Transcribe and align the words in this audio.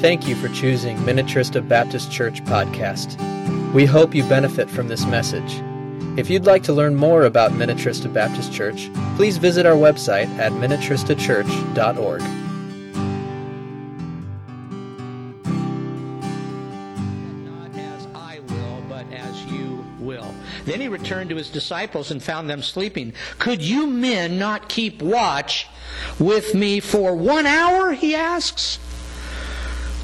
Thank 0.00 0.26
you 0.26 0.34
for 0.34 0.48
choosing 0.48 0.96
Minnetrista 1.00 1.68
Baptist 1.68 2.10
Church 2.10 2.42
podcast. 2.46 3.20
We 3.74 3.84
hope 3.84 4.14
you 4.14 4.24
benefit 4.24 4.70
from 4.70 4.88
this 4.88 5.04
message. 5.04 5.60
If 6.18 6.30
you'd 6.30 6.46
like 6.46 6.62
to 6.64 6.72
learn 6.72 6.94
more 6.94 7.24
about 7.24 7.52
Minnetrista 7.52 8.10
Baptist 8.10 8.50
Church, 8.50 8.90
please 9.16 9.36
visit 9.36 9.66
our 9.66 9.74
website 9.74 10.30
at 10.38 10.52
minnetristachurch.org. 10.52 12.20
Not 17.44 17.78
as 17.78 18.06
I 18.14 18.38
will, 18.48 18.82
but 18.88 19.04
as 19.12 19.44
you 19.52 19.84
will. 19.98 20.34
Then 20.64 20.80
he 20.80 20.88
returned 20.88 21.28
to 21.28 21.36
his 21.36 21.50
disciples 21.50 22.10
and 22.10 22.22
found 22.22 22.48
them 22.48 22.62
sleeping. 22.62 23.12
Could 23.38 23.60
you 23.60 23.86
men 23.86 24.38
not 24.38 24.70
keep 24.70 25.02
watch 25.02 25.68
with 26.18 26.54
me 26.54 26.80
for 26.80 27.14
one 27.14 27.44
hour? 27.44 27.92
He 27.92 28.14
asks. 28.14 28.78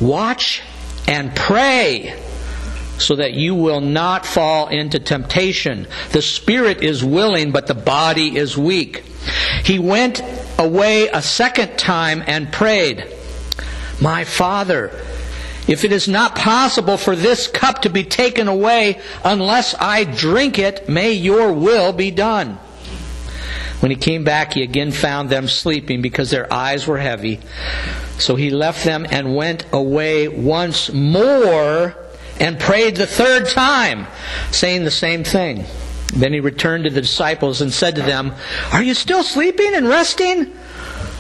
Watch 0.01 0.63
and 1.09 1.35
pray 1.35 2.21
so 2.99 3.17
that 3.17 3.35
you 3.35 3.55
will 3.55 3.81
not 3.81 4.27
fall 4.27 4.69
into 4.69 4.99
temptation. 4.99 5.87
The 6.13 6.23
spirit 6.23 6.83
is 6.83 7.05
willing, 7.05 7.53
but 7.53 7.67
the 7.67 7.75
body 7.75 8.37
is 8.37 8.57
weak. 8.57 9.05
He 9.65 9.79
went 9.79 10.23
away 10.59 11.09
a 11.09 11.23
second 11.23 11.79
time 11.79 12.23
and 12.27 12.53
prayed, 12.53 13.07
My 14.01 14.25
Father, 14.25 14.93
if 15.69 15.85
it 15.85 15.93
is 15.93 16.09
not 16.09 16.37
possible 16.37 16.97
for 16.97 17.17
this 17.17 17.49
cup 17.49 17.83
to 17.83 17.91
be 17.91 18.05
taken 18.05 18.49
away 18.49 19.01
unless 19.25 19.75
I 19.75 20.05
drink 20.05 20.59
it, 20.59 20.89
may 20.89 21.13
your 21.13 21.53
will 21.53 21.93
be 21.93 22.11
done. 22.11 22.59
When 23.81 23.91
he 23.91 23.97
came 23.97 24.25
back, 24.25 24.55
he 24.55 24.63
again 24.63 24.91
found 24.91 25.29
them 25.29 25.49
sleeping 25.49 26.03
because 26.03 26.31
their 26.31 26.53
eyes 26.53 26.87
were 26.87 26.99
heavy. 26.99 27.41
So 28.19 28.37
he 28.37 28.51
left 28.51 28.85
them 28.85 29.07
and 29.11 29.37
went 29.37 29.67
away 29.73 30.29
once 30.29 30.93
more 30.93 31.95
and 32.41 32.59
prayed 32.59 32.97
the 32.97 33.07
third 33.07 33.49
time, 33.49 34.07
saying 34.51 34.85
the 34.85 34.91
same 34.91 35.25
thing. 35.25 35.65
Then 36.15 36.33
he 36.33 36.41
returned 36.41 36.85
to 36.85 36.91
the 36.91 37.01
disciples 37.01 37.61
and 37.61 37.73
said 37.73 37.97
to 37.97 38.03
them, 38.03 38.35
Are 38.73 38.83
you 38.83 38.95
still 38.95 39.23
sleeping 39.23 39.75
and 39.75 39.89
resting? 39.89 40.53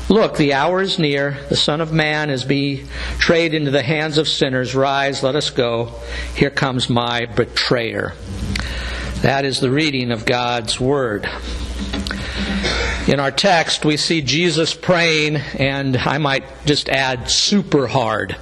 Look, 0.08 0.36
the 0.36 0.54
hour 0.54 0.80
is 0.80 0.98
near. 0.98 1.36
The 1.48 1.56
Son 1.56 1.80
of 1.80 1.92
Man 1.92 2.30
is 2.30 2.44
betrayed 2.44 3.54
into 3.54 3.72
the 3.72 3.82
hands 3.82 4.18
of 4.18 4.28
sinners. 4.28 4.74
Rise, 4.74 5.22
let 5.22 5.34
us 5.34 5.50
go. 5.50 6.00
Here 6.34 6.50
comes 6.50 6.88
my 6.88 7.26
betrayer. 7.26 8.14
That 9.22 9.44
is 9.44 9.58
the 9.58 9.70
reading 9.70 10.12
of 10.12 10.24
God's 10.24 10.78
Word. 10.78 11.28
In 13.08 13.20
our 13.20 13.30
text, 13.30 13.84
we 13.84 13.96
see 13.96 14.20
Jesus 14.20 14.74
praying, 14.74 15.36
and 15.36 15.96
I 15.96 16.18
might 16.18 16.42
just 16.66 16.88
add 16.88 17.30
super 17.30 17.86
hard. 17.86 18.34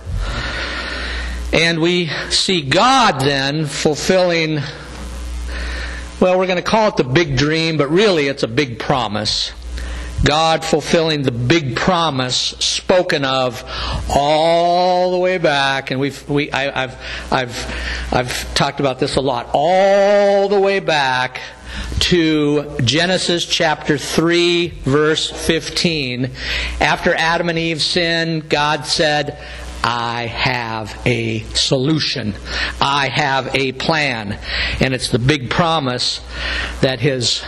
And 1.53 1.81
we 1.81 2.07
see 2.31 2.63
God 2.63 3.21
then 3.21 3.67
fulfilling, 3.67 4.61
well, 6.19 6.39
we're 6.39 6.47
going 6.47 6.57
to 6.57 6.63
call 6.63 6.89
it 6.89 6.97
the 6.97 7.05
big 7.05 7.37
dream, 7.37 7.77
but 7.77 7.91
really 7.91 8.27
it's 8.27 8.43
a 8.43 8.49
big 8.49 8.79
promise. 8.79 9.53
God 10.25 10.65
fulfilling 10.65 11.25
the 11.25 11.31
big 11.31 11.77
promise 11.77 12.35
spoken 12.59 13.27
of 13.27 13.63
all 14.09 15.11
the 15.11 15.19
way 15.19 15.37
back, 15.37 15.91
and 15.91 16.01
we've 16.01 16.27
we 16.27 16.51
I, 16.51 16.87
have 16.87 17.03
I've 17.31 18.11
I've 18.11 18.55
talked 18.55 18.81
about 18.81 18.99
this 18.99 19.17
a 19.17 19.21
lot. 19.21 19.51
All 19.53 20.49
the 20.49 20.59
way 20.59 20.81
back 20.81 21.43
to 22.01 22.77
Genesis 22.79 23.47
chapter 23.47 23.99
3 23.99 24.69
verse 24.85 25.31
15. 25.31 26.31
After 26.81 27.15
Adam 27.15 27.49
and 27.49 27.59
Eve 27.59 27.83
sinned, 27.83 28.49
God 28.49 28.87
said, 28.87 29.39
I 29.83 30.27
have 30.27 30.99
a 31.05 31.41
solution. 31.55 32.35
I 32.81 33.09
have 33.09 33.55
a 33.55 33.73
plan. 33.73 34.39
And 34.81 34.95
it's 34.95 35.11
the 35.11 35.19
big 35.19 35.51
promise 35.51 36.23
that 36.81 37.01
his 37.01 37.43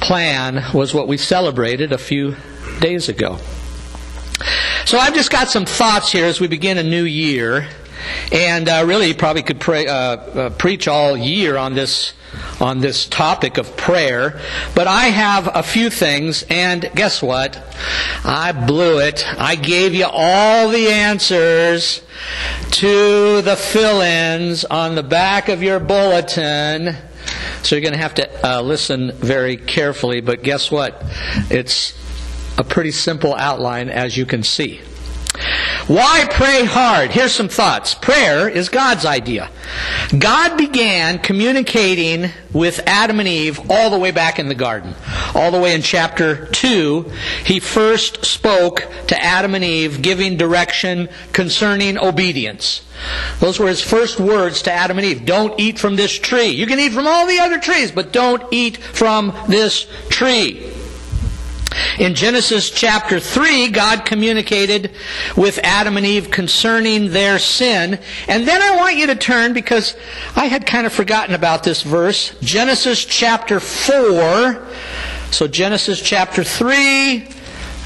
plan 0.00 0.64
was 0.74 0.92
what 0.92 1.06
we 1.06 1.16
celebrated 1.16 1.92
a 1.92 1.98
few 1.98 2.34
days 2.80 3.08
ago. 3.08 3.38
So 4.84 4.98
I've 4.98 5.14
just 5.14 5.30
got 5.30 5.48
some 5.48 5.64
thoughts 5.64 6.10
here 6.10 6.24
as 6.24 6.40
we 6.40 6.48
begin 6.48 6.78
a 6.78 6.82
new 6.82 7.04
year. 7.04 7.68
And 8.32 8.68
uh, 8.68 8.84
really, 8.86 9.14
probably 9.14 9.42
could 9.42 9.60
pray, 9.60 9.86
uh, 9.86 9.94
uh, 9.94 10.50
preach 10.50 10.88
all 10.88 11.16
year 11.16 11.56
on 11.56 11.74
this 11.74 12.12
on 12.60 12.80
this 12.80 13.06
topic 13.06 13.56
of 13.58 13.76
prayer. 13.76 14.40
But 14.74 14.86
I 14.86 15.04
have 15.06 15.48
a 15.54 15.62
few 15.62 15.90
things, 15.90 16.44
and 16.50 16.90
guess 16.94 17.22
what? 17.22 17.56
I 18.24 18.52
blew 18.52 19.00
it. 19.00 19.24
I 19.40 19.54
gave 19.54 19.94
you 19.94 20.06
all 20.06 20.68
the 20.68 20.88
answers 20.88 22.02
to 22.72 23.42
the 23.42 23.56
fill-ins 23.56 24.64
on 24.64 24.94
the 24.94 25.02
back 25.02 25.48
of 25.48 25.62
your 25.62 25.80
bulletin. 25.80 26.96
So 27.62 27.76
you're 27.76 27.82
going 27.82 27.94
to 27.94 27.98
have 27.98 28.14
to 28.14 28.46
uh, 28.46 28.60
listen 28.60 29.12
very 29.12 29.56
carefully. 29.56 30.20
But 30.20 30.42
guess 30.42 30.70
what? 30.70 31.02
It's 31.50 31.94
a 32.58 32.64
pretty 32.64 32.90
simple 32.90 33.34
outline, 33.34 33.88
as 33.88 34.16
you 34.16 34.26
can 34.26 34.42
see. 34.42 34.80
Why 35.86 36.26
pray 36.30 36.64
hard? 36.64 37.10
Here's 37.12 37.34
some 37.34 37.48
thoughts. 37.48 37.94
Prayer 37.94 38.48
is 38.48 38.68
God's 38.68 39.06
idea. 39.06 39.50
God 40.18 40.58
began 40.58 41.18
communicating 41.18 42.30
with 42.52 42.80
Adam 42.86 43.20
and 43.20 43.28
Eve 43.28 43.70
all 43.70 43.90
the 43.90 43.98
way 43.98 44.10
back 44.10 44.38
in 44.38 44.48
the 44.48 44.54
garden. 44.54 44.94
All 45.34 45.50
the 45.50 45.60
way 45.60 45.74
in 45.74 45.82
chapter 45.82 46.46
2, 46.46 47.10
he 47.44 47.60
first 47.60 48.24
spoke 48.24 48.86
to 49.06 49.22
Adam 49.22 49.54
and 49.54 49.64
Eve, 49.64 50.02
giving 50.02 50.36
direction 50.36 51.08
concerning 51.32 51.98
obedience. 51.98 52.82
Those 53.38 53.58
were 53.58 53.68
his 53.68 53.82
first 53.82 54.18
words 54.18 54.62
to 54.62 54.72
Adam 54.72 54.98
and 54.98 55.06
Eve. 55.06 55.24
Don't 55.24 55.58
eat 55.58 55.78
from 55.78 55.96
this 55.96 56.18
tree. 56.18 56.48
You 56.48 56.66
can 56.66 56.78
eat 56.78 56.92
from 56.92 57.06
all 57.06 57.26
the 57.26 57.38
other 57.38 57.60
trees, 57.60 57.92
but 57.92 58.12
don't 58.12 58.42
eat 58.50 58.76
from 58.76 59.32
this 59.48 59.86
tree. 60.08 60.72
In 61.98 62.14
Genesis 62.14 62.70
chapter 62.70 63.20
3, 63.20 63.68
God 63.68 64.04
communicated 64.04 64.90
with 65.36 65.58
Adam 65.62 65.96
and 65.96 66.06
Eve 66.06 66.30
concerning 66.30 67.10
their 67.10 67.38
sin. 67.38 67.98
And 68.28 68.46
then 68.46 68.62
I 68.62 68.76
want 68.76 68.96
you 68.96 69.06
to 69.08 69.16
turn, 69.16 69.52
because 69.52 69.96
I 70.36 70.46
had 70.46 70.66
kind 70.66 70.86
of 70.86 70.92
forgotten 70.92 71.34
about 71.34 71.64
this 71.64 71.82
verse, 71.82 72.34
Genesis 72.40 73.04
chapter 73.04 73.60
4. 73.60 74.66
So 75.30 75.46
Genesis 75.46 76.00
chapter 76.00 76.42
3, 76.42 77.28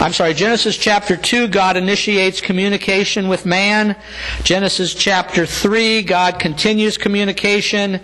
I'm 0.03 0.13
sorry, 0.13 0.35
Genesis 0.35 0.77
chapter 0.77 1.17
2, 1.17 1.47
God 1.47 1.77
initiates 1.77 2.41
communication 2.41 3.29
with 3.29 3.47
man. 3.47 3.95
Genesis 4.43 4.95
chapter 4.95 5.47
3, 5.47 6.03
God 6.03 6.41
continues 6.41 6.99
communication 6.99 8.01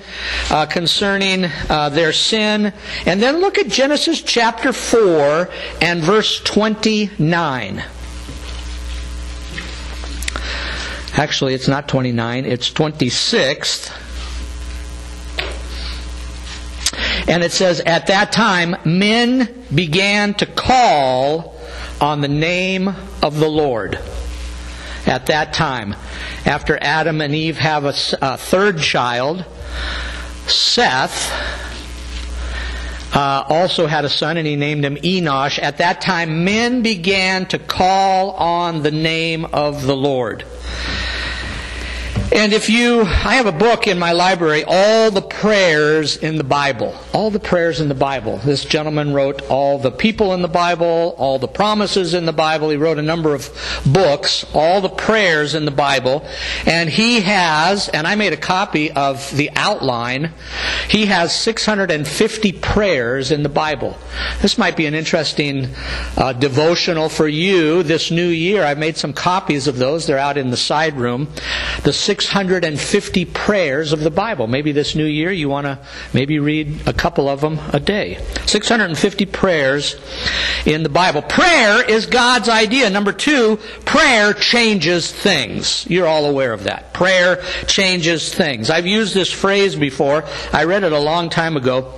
uh, 0.48 0.66
concerning 0.66 1.46
uh, 1.68 1.88
their 1.88 2.12
sin. 2.12 2.72
And 3.04 3.20
then 3.20 3.38
look 3.38 3.58
at 3.58 3.66
Genesis 3.66 4.22
chapter 4.22 4.72
4 4.72 5.50
and 5.82 6.00
verse 6.00 6.40
29. 6.42 7.82
Actually, 11.14 11.54
it's 11.54 11.66
not 11.66 11.88
29, 11.88 12.44
it's 12.44 12.70
26. 12.70 13.90
And 17.26 17.42
it 17.42 17.50
says, 17.50 17.80
At 17.80 18.06
that 18.06 18.30
time, 18.30 18.76
men 18.84 19.64
began 19.74 20.34
to 20.34 20.46
call 20.46 21.57
on 22.00 22.20
the 22.20 22.28
name 22.28 22.88
of 23.22 23.38
the 23.38 23.48
Lord. 23.48 23.98
At 25.06 25.26
that 25.26 25.52
time, 25.52 25.94
after 26.44 26.78
Adam 26.80 27.20
and 27.20 27.34
Eve 27.34 27.58
have 27.58 27.84
a, 27.84 27.94
a 28.20 28.36
third 28.36 28.78
child, 28.78 29.44
Seth 30.46 31.32
uh, 33.14 33.44
also 33.48 33.86
had 33.86 34.04
a 34.04 34.08
son 34.08 34.36
and 34.36 34.46
he 34.46 34.56
named 34.56 34.84
him 34.84 34.96
Enosh. 34.96 35.58
At 35.58 35.78
that 35.78 36.00
time, 36.00 36.44
men 36.44 36.82
began 36.82 37.46
to 37.46 37.58
call 37.58 38.32
on 38.32 38.82
the 38.82 38.90
name 38.90 39.46
of 39.46 39.86
the 39.86 39.96
Lord. 39.96 40.44
And 42.30 42.52
if 42.52 42.68
you, 42.68 43.00
I 43.00 43.36
have 43.36 43.46
a 43.46 43.52
book 43.52 43.86
in 43.86 43.98
my 43.98 44.12
library, 44.12 44.62
All 44.66 45.10
the 45.10 45.22
Prayers 45.22 46.18
in 46.18 46.36
the 46.36 46.44
Bible. 46.44 46.94
All 47.14 47.30
the 47.30 47.40
prayers 47.40 47.80
in 47.80 47.88
the 47.88 47.94
Bible. 47.94 48.36
This 48.44 48.66
gentleman 48.66 49.14
wrote 49.14 49.40
all 49.48 49.78
the 49.78 49.90
people 49.90 50.34
in 50.34 50.42
the 50.42 50.48
Bible, 50.48 51.14
all 51.16 51.38
the 51.38 51.48
promises 51.48 52.12
in 52.12 52.26
the 52.26 52.32
Bible. 52.34 52.68
He 52.68 52.76
wrote 52.76 52.98
a 52.98 53.02
number 53.02 53.34
of 53.34 53.50
books, 53.86 54.44
all 54.52 54.82
the 54.82 54.90
prayers 54.90 55.54
in 55.54 55.64
the 55.64 55.70
Bible. 55.70 56.22
And 56.66 56.90
he 56.90 57.22
has, 57.22 57.88
and 57.88 58.06
I 58.06 58.14
made 58.14 58.34
a 58.34 58.38
copy 58.38 58.92
of 58.92 59.34
the 59.34 59.50
outline, 59.56 60.32
he 60.90 61.06
has 61.06 61.34
650 61.34 62.52
prayers 62.52 63.32
in 63.32 63.42
the 63.42 63.48
Bible. 63.48 63.96
This 64.42 64.58
might 64.58 64.76
be 64.76 64.84
an 64.84 64.94
interesting 64.94 65.68
uh, 66.18 66.34
devotional 66.34 67.08
for 67.08 67.26
you 67.26 67.82
this 67.82 68.10
new 68.10 68.28
year. 68.28 68.64
I've 68.64 68.78
made 68.78 68.98
some 68.98 69.14
copies 69.14 69.66
of 69.66 69.78
those. 69.78 70.06
They're 70.06 70.18
out 70.18 70.36
in 70.36 70.50
the 70.50 70.56
side 70.58 70.96
room. 70.96 71.28
The 71.84 71.92
650 72.22 73.24
prayers 73.26 73.92
of 73.92 74.00
the 74.00 74.10
Bible. 74.10 74.46
Maybe 74.46 74.72
this 74.72 74.94
new 74.94 75.04
year 75.04 75.30
you 75.30 75.48
want 75.48 75.66
to 75.66 75.78
maybe 76.12 76.38
read 76.38 76.86
a 76.86 76.92
couple 76.92 77.28
of 77.28 77.40
them 77.40 77.58
a 77.72 77.80
day. 77.80 78.18
650 78.46 79.26
prayers 79.26 79.96
in 80.66 80.82
the 80.82 80.88
Bible. 80.88 81.22
Prayer 81.22 81.88
is 81.88 82.06
God's 82.06 82.48
idea. 82.48 82.90
Number 82.90 83.12
two, 83.12 83.56
prayer 83.84 84.32
changes 84.32 85.10
things. 85.10 85.86
You're 85.88 86.06
all 86.06 86.26
aware 86.26 86.52
of 86.52 86.64
that. 86.64 86.92
Prayer 86.92 87.42
changes 87.66 88.32
things. 88.34 88.70
I've 88.70 88.86
used 88.86 89.14
this 89.14 89.30
phrase 89.30 89.76
before. 89.76 90.24
I 90.52 90.64
read 90.64 90.84
it 90.84 90.92
a 90.92 90.98
long 90.98 91.30
time 91.30 91.56
ago. 91.56 91.94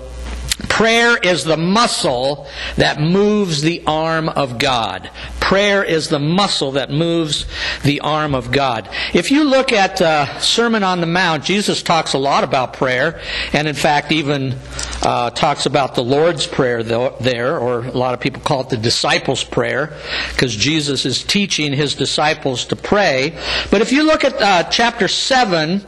Prayer 0.69 1.17
is 1.17 1.45
the 1.45 1.57
muscle 1.57 2.47
that 2.77 3.01
moves 3.01 3.63
the 3.63 3.83
arm 3.87 4.29
of 4.29 4.59
God. 4.59 5.11
Prayer 5.41 5.83
is 5.83 6.09
the 6.09 6.19
muscle 6.19 6.73
that 6.73 6.91
moves 6.91 7.47
the 7.83 8.01
arm 8.01 8.35
of 8.35 8.53
God. 8.53 8.89
If 9.15 9.31
you 9.31 9.45
look 9.45 9.73
at 9.73 10.01
uh, 10.01 10.39
Sermon 10.39 10.85
on 10.85 11.01
the 11.01 11.07
Mount, 11.07 11.45
Jesus 11.45 11.83
talks 11.83 12.13
a 12.13 12.19
lot 12.19 12.45
about 12.45 12.75
prayer, 12.75 13.21
and 13.53 13.67
in 13.67 13.75
fact, 13.75 14.13
even 14.13 14.55
uh, 15.03 15.31
talks 15.31 15.67
about 15.67 15.95
the 15.95 16.05
Lord's 16.05 16.47
Prayer 16.47 16.83
there, 16.83 17.59
or 17.59 17.81
a 17.81 17.91
lot 17.91 18.15
of 18.15 18.21
people 18.21 18.43
call 18.43 18.61
it 18.61 18.69
the 18.69 18.77
disciples' 18.77 19.43
prayer, 19.43 19.97
because 20.31 20.55
Jesus 20.55 21.07
is 21.07 21.25
teaching 21.25 21.73
his 21.73 21.95
disciples 21.95 22.67
to 22.67 22.77
pray. 22.77 23.37
But 23.71 23.81
if 23.81 23.93
you 23.93 24.05
look 24.05 24.25
at 24.25 24.41
uh, 24.41 24.65
chapter 24.71 25.09
7 25.09 25.85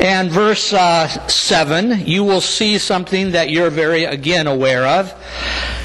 and 0.00 0.30
verse 0.30 0.72
uh, 0.72 1.08
7, 1.26 2.06
you 2.06 2.24
will 2.24 2.40
see 2.40 2.78
something 2.78 3.32
that 3.32 3.50
you're 3.50 3.70
very, 3.70 4.04
again, 4.04 4.46
aware 4.46 4.86
of 4.86 5.12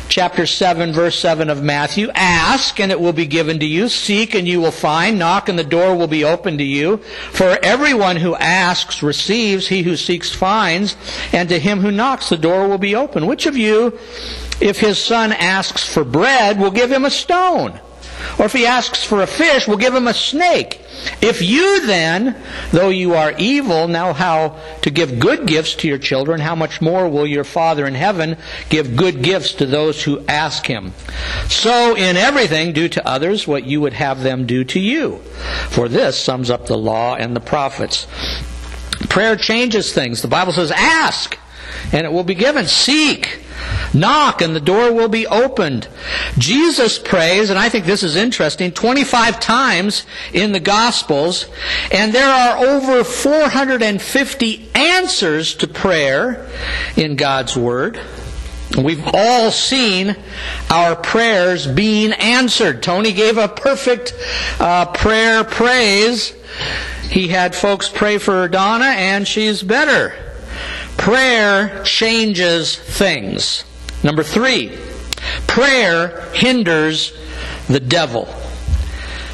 chapter 0.09 0.45
7, 0.45 0.93
verse 0.93 1.17
7 1.19 1.49
of 1.49 1.63
Matthew. 1.63 2.09
Ask, 2.13 2.79
and 2.79 2.91
it 2.91 2.99
will 2.99 3.13
be 3.13 3.25
given 3.25 3.59
to 3.59 3.65
you. 3.65 3.89
Seek, 3.89 4.35
and 4.35 4.47
you 4.47 4.61
will 4.61 4.71
find. 4.71 5.19
Knock, 5.19 5.49
and 5.49 5.57
the 5.57 5.63
door 5.63 5.95
will 5.95 6.07
be 6.07 6.23
opened 6.23 6.59
to 6.59 6.63
you. 6.63 6.97
For 7.31 7.57
everyone 7.63 8.17
who 8.17 8.35
asks 8.35 9.03
receives. 9.03 9.67
He 9.67 9.83
who 9.83 9.95
seeks 9.95 10.31
finds. 10.33 10.95
And 11.33 11.49
to 11.49 11.59
him 11.59 11.79
who 11.79 11.91
knocks, 11.91 12.29
the 12.29 12.37
door 12.37 12.67
will 12.67 12.77
be 12.77 12.95
open. 12.95 13.27
Which 13.27 13.45
of 13.45 13.57
you, 13.57 13.97
if 14.61 14.79
his 14.79 15.03
son 15.03 15.31
asks 15.33 15.87
for 15.87 16.03
bread, 16.03 16.59
will 16.59 16.71
give 16.71 16.91
him 16.91 17.05
a 17.05 17.11
stone? 17.11 17.79
Or 18.39 18.45
if 18.45 18.53
he 18.53 18.65
asks 18.65 19.03
for 19.03 19.21
a 19.21 19.27
fish, 19.27 19.67
will 19.67 19.77
give 19.77 19.93
him 19.93 20.07
a 20.07 20.13
snake? 20.13 20.81
If 21.21 21.41
you 21.41 21.85
then, 21.85 22.35
though 22.71 22.89
you 22.89 23.13
are 23.15 23.33
evil, 23.37 23.87
know 23.87 24.13
how 24.13 24.59
to 24.81 24.89
give 24.89 25.19
good 25.19 25.47
gifts 25.47 25.75
to 25.75 25.87
your 25.87 25.97
children, 25.97 26.39
how 26.39 26.55
much 26.55 26.81
more 26.81 27.07
will 27.09 27.27
your 27.27 27.43
Father 27.43 27.85
in 27.85 27.95
heaven 27.95 28.37
give 28.69 28.95
good 28.95 29.21
gifts 29.21 29.53
to 29.53 29.65
those 29.65 30.03
who 30.03 30.25
ask 30.27 30.65
him? 30.65 30.93
So 31.49 31.95
in 31.95 32.17
everything 32.17 32.73
do 32.73 32.89
to 32.89 33.07
others 33.07 33.47
what 33.47 33.65
you 33.65 33.81
would 33.81 33.93
have 33.93 34.23
them 34.23 34.45
do 34.45 34.63
to 34.65 34.79
you. 34.79 35.17
For 35.69 35.87
this 35.89 36.19
sums 36.19 36.49
up 36.49 36.65
the 36.65 36.77
law 36.77 37.15
and 37.15 37.35
the 37.35 37.41
prophets. 37.41 38.07
Prayer 39.09 39.35
changes 39.35 39.93
things. 39.93 40.21
The 40.21 40.27
Bible 40.27 40.53
says, 40.53 40.71
ask, 40.71 41.37
and 41.91 42.05
it 42.05 42.11
will 42.11 42.23
be 42.23 42.35
given. 42.35 42.65
Seek 42.67 43.43
Knock 43.93 44.41
and 44.41 44.55
the 44.55 44.59
door 44.59 44.93
will 44.93 45.07
be 45.07 45.27
opened. 45.27 45.87
Jesus 46.37 46.99
prays, 46.99 47.49
and 47.49 47.57
I 47.57 47.69
think 47.69 47.85
this 47.85 48.03
is 48.03 48.15
interesting, 48.15 48.71
25 48.71 49.39
times 49.39 50.05
in 50.33 50.51
the 50.51 50.59
Gospels, 50.59 51.47
and 51.91 52.13
there 52.13 52.29
are 52.29 52.65
over 52.65 53.03
450 53.03 54.69
answers 54.75 55.55
to 55.55 55.67
prayer 55.67 56.49
in 56.95 57.15
God's 57.15 57.55
Word. 57.55 57.99
We've 58.77 59.03
all 59.13 59.49
seen 59.49 60.15
our 60.69 60.95
prayers 60.95 61.65
being 61.65 62.11
answered. 62.13 62.83
Tony 62.83 63.13
gave 63.13 63.37
a 63.37 63.47
perfect 63.47 64.13
uh, 64.59 64.85
prayer 64.87 65.43
praise. 65.43 66.33
He 67.09 67.29
had 67.29 67.55
folks 67.55 67.89
pray 67.89 68.17
for 68.17 68.47
Donna, 68.47 68.85
and 68.85 69.27
she's 69.27 69.63
better. 69.63 70.26
Prayer 70.97 71.83
changes 71.83 72.75
things. 72.75 73.63
Number 74.03 74.23
three, 74.23 74.77
prayer 75.47 76.29
hinders 76.33 77.13
the 77.67 77.79
devil. 77.79 78.27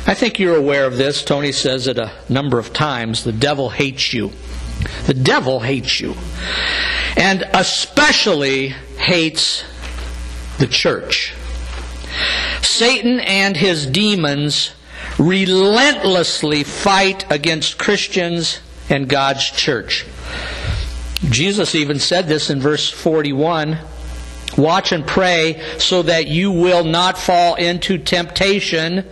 I 0.06 0.14
think 0.14 0.40
you're 0.40 0.58
aware 0.58 0.86
of 0.86 0.98
this. 0.98 1.24
Tony 1.24 1.52
says 1.52 1.88
it 1.88 1.98
a 1.98 2.12
number 2.28 2.60
of 2.60 2.74
times. 2.74 3.24
The 3.24 3.32
devil 3.32 3.70
hates 3.70 4.14
you. 4.14 4.32
The 5.06 5.14
devil 5.14 5.62
hates 5.62 6.00
you. 6.00 6.16
And 7.16 7.44
especially 7.54 8.70
hates 8.98 9.64
the 10.58 10.68
church. 10.68 11.34
Satan 12.62 13.20
and 13.22 13.56
his 13.56 13.86
demons 13.86 14.72
relentlessly 15.18 16.64
fight 16.64 17.26
against 17.32 17.78
Christians 17.78 18.60
and 18.90 19.08
God's 19.08 19.50
church. 19.50 20.06
Jesus 21.30 21.76
even 21.76 22.00
said 22.00 22.28
this 22.28 22.50
in 22.50 22.60
verse 22.60 22.90
41 22.90 23.80
Watch 24.58 24.92
and 24.92 25.06
pray 25.06 25.62
so 25.80 26.04
that 26.04 26.28
you 26.28 26.52
will 26.52 26.84
not 26.84 27.18
fall 27.18 27.56
into 27.56 27.98
temptation. 27.98 29.06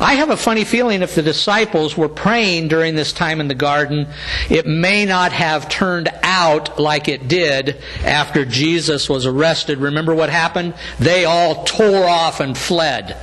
I 0.00 0.14
have 0.14 0.30
a 0.30 0.36
funny 0.36 0.64
feeling 0.64 1.02
if 1.02 1.14
the 1.14 1.22
disciples 1.22 1.96
were 1.96 2.08
praying 2.08 2.68
during 2.68 2.94
this 2.94 3.12
time 3.12 3.40
in 3.40 3.48
the 3.48 3.54
garden, 3.54 4.08
it 4.50 4.66
may 4.66 5.04
not 5.04 5.32
have 5.32 5.68
turned 5.68 6.08
out 6.22 6.78
like 6.78 7.08
it 7.08 7.28
did 7.28 7.76
after 8.02 8.44
Jesus 8.44 9.08
was 9.08 9.26
arrested. 9.26 9.78
Remember 9.78 10.14
what 10.14 10.30
happened? 10.30 10.74
They 10.98 11.24
all 11.24 11.64
tore 11.64 12.08
off 12.08 12.40
and 12.40 12.56
fled. 12.56 13.16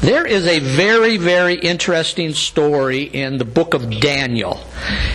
There 0.00 0.26
is 0.26 0.46
a 0.46 0.60
very, 0.60 1.18
very 1.18 1.54
interesting 1.54 2.32
story 2.32 3.02
in 3.02 3.36
the 3.36 3.44
book 3.44 3.74
of 3.74 4.00
Daniel. 4.00 4.58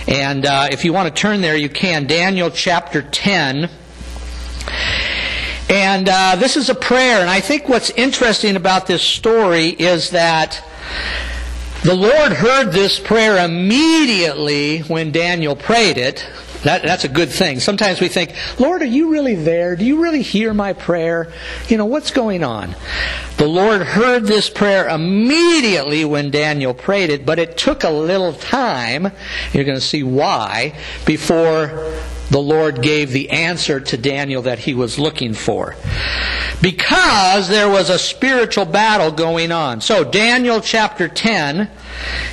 And 0.07 0.45
uh, 0.45 0.67
if 0.71 0.85
you 0.85 0.93
want 0.93 1.13
to 1.13 1.21
turn 1.21 1.41
there, 1.41 1.55
you 1.55 1.69
can. 1.69 2.05
Daniel 2.05 2.51
chapter 2.51 3.01
10. 3.01 3.67
And 5.71 6.07
uh, 6.07 6.35
this 6.35 6.55
is 6.55 6.69
a 6.69 6.75
prayer. 6.75 7.19
And 7.21 7.31
I 7.31 7.39
think 7.39 7.67
what's 7.67 7.89
interesting 7.89 8.55
about 8.55 8.85
this 8.85 9.01
story 9.01 9.69
is 9.69 10.11
that 10.11 10.63
the 11.83 11.95
Lord 11.95 12.33
heard 12.33 12.71
this 12.71 12.99
prayer 12.99 13.43
immediately 13.43 14.81
when 14.81 15.11
Daniel 15.11 15.55
prayed 15.55 15.97
it. 15.97 16.29
That, 16.65 16.81
that's 16.81 17.03
a 17.03 17.09
good 17.09 17.29
thing. 17.29 17.59
Sometimes 17.59 18.01
we 18.01 18.07
think, 18.07 18.33
Lord, 18.59 18.81
are 18.81 18.85
you 18.85 19.11
really 19.11 19.35
there? 19.35 19.75
Do 19.75 19.85
you 19.85 20.01
really 20.01 20.23
hear 20.23 20.51
my 20.51 20.73
prayer? 20.73 21.31
You 21.67 21.77
know, 21.77 21.85
what's 21.85 22.09
going 22.09 22.43
on? 22.43 22.75
The 23.37 23.47
Lord 23.47 23.83
heard 23.83 24.23
this 24.23 24.49
prayer 24.49 24.87
immediately 24.87 26.05
when 26.05 26.31
Daniel 26.31 26.73
prayed 26.73 27.11
it, 27.11 27.23
but 27.23 27.37
it 27.37 27.55
took 27.55 27.83
a 27.83 27.91
little 27.91 28.33
time, 28.33 29.11
you're 29.53 29.63
going 29.63 29.77
to 29.77 29.81
see 29.81 30.01
why, 30.01 30.75
before 31.05 31.93
the 32.31 32.39
Lord 32.39 32.81
gave 32.81 33.11
the 33.11 33.29
answer 33.29 33.79
to 33.79 33.97
Daniel 33.97 34.41
that 34.41 34.57
he 34.57 34.73
was 34.73 34.97
looking 34.97 35.35
for. 35.35 35.75
Because 36.63 37.47
there 37.47 37.69
was 37.69 37.91
a 37.91 37.99
spiritual 37.99 38.65
battle 38.65 39.11
going 39.11 39.51
on. 39.51 39.81
So, 39.81 40.03
Daniel 40.03 40.61
chapter 40.61 41.07
10, 41.07 41.69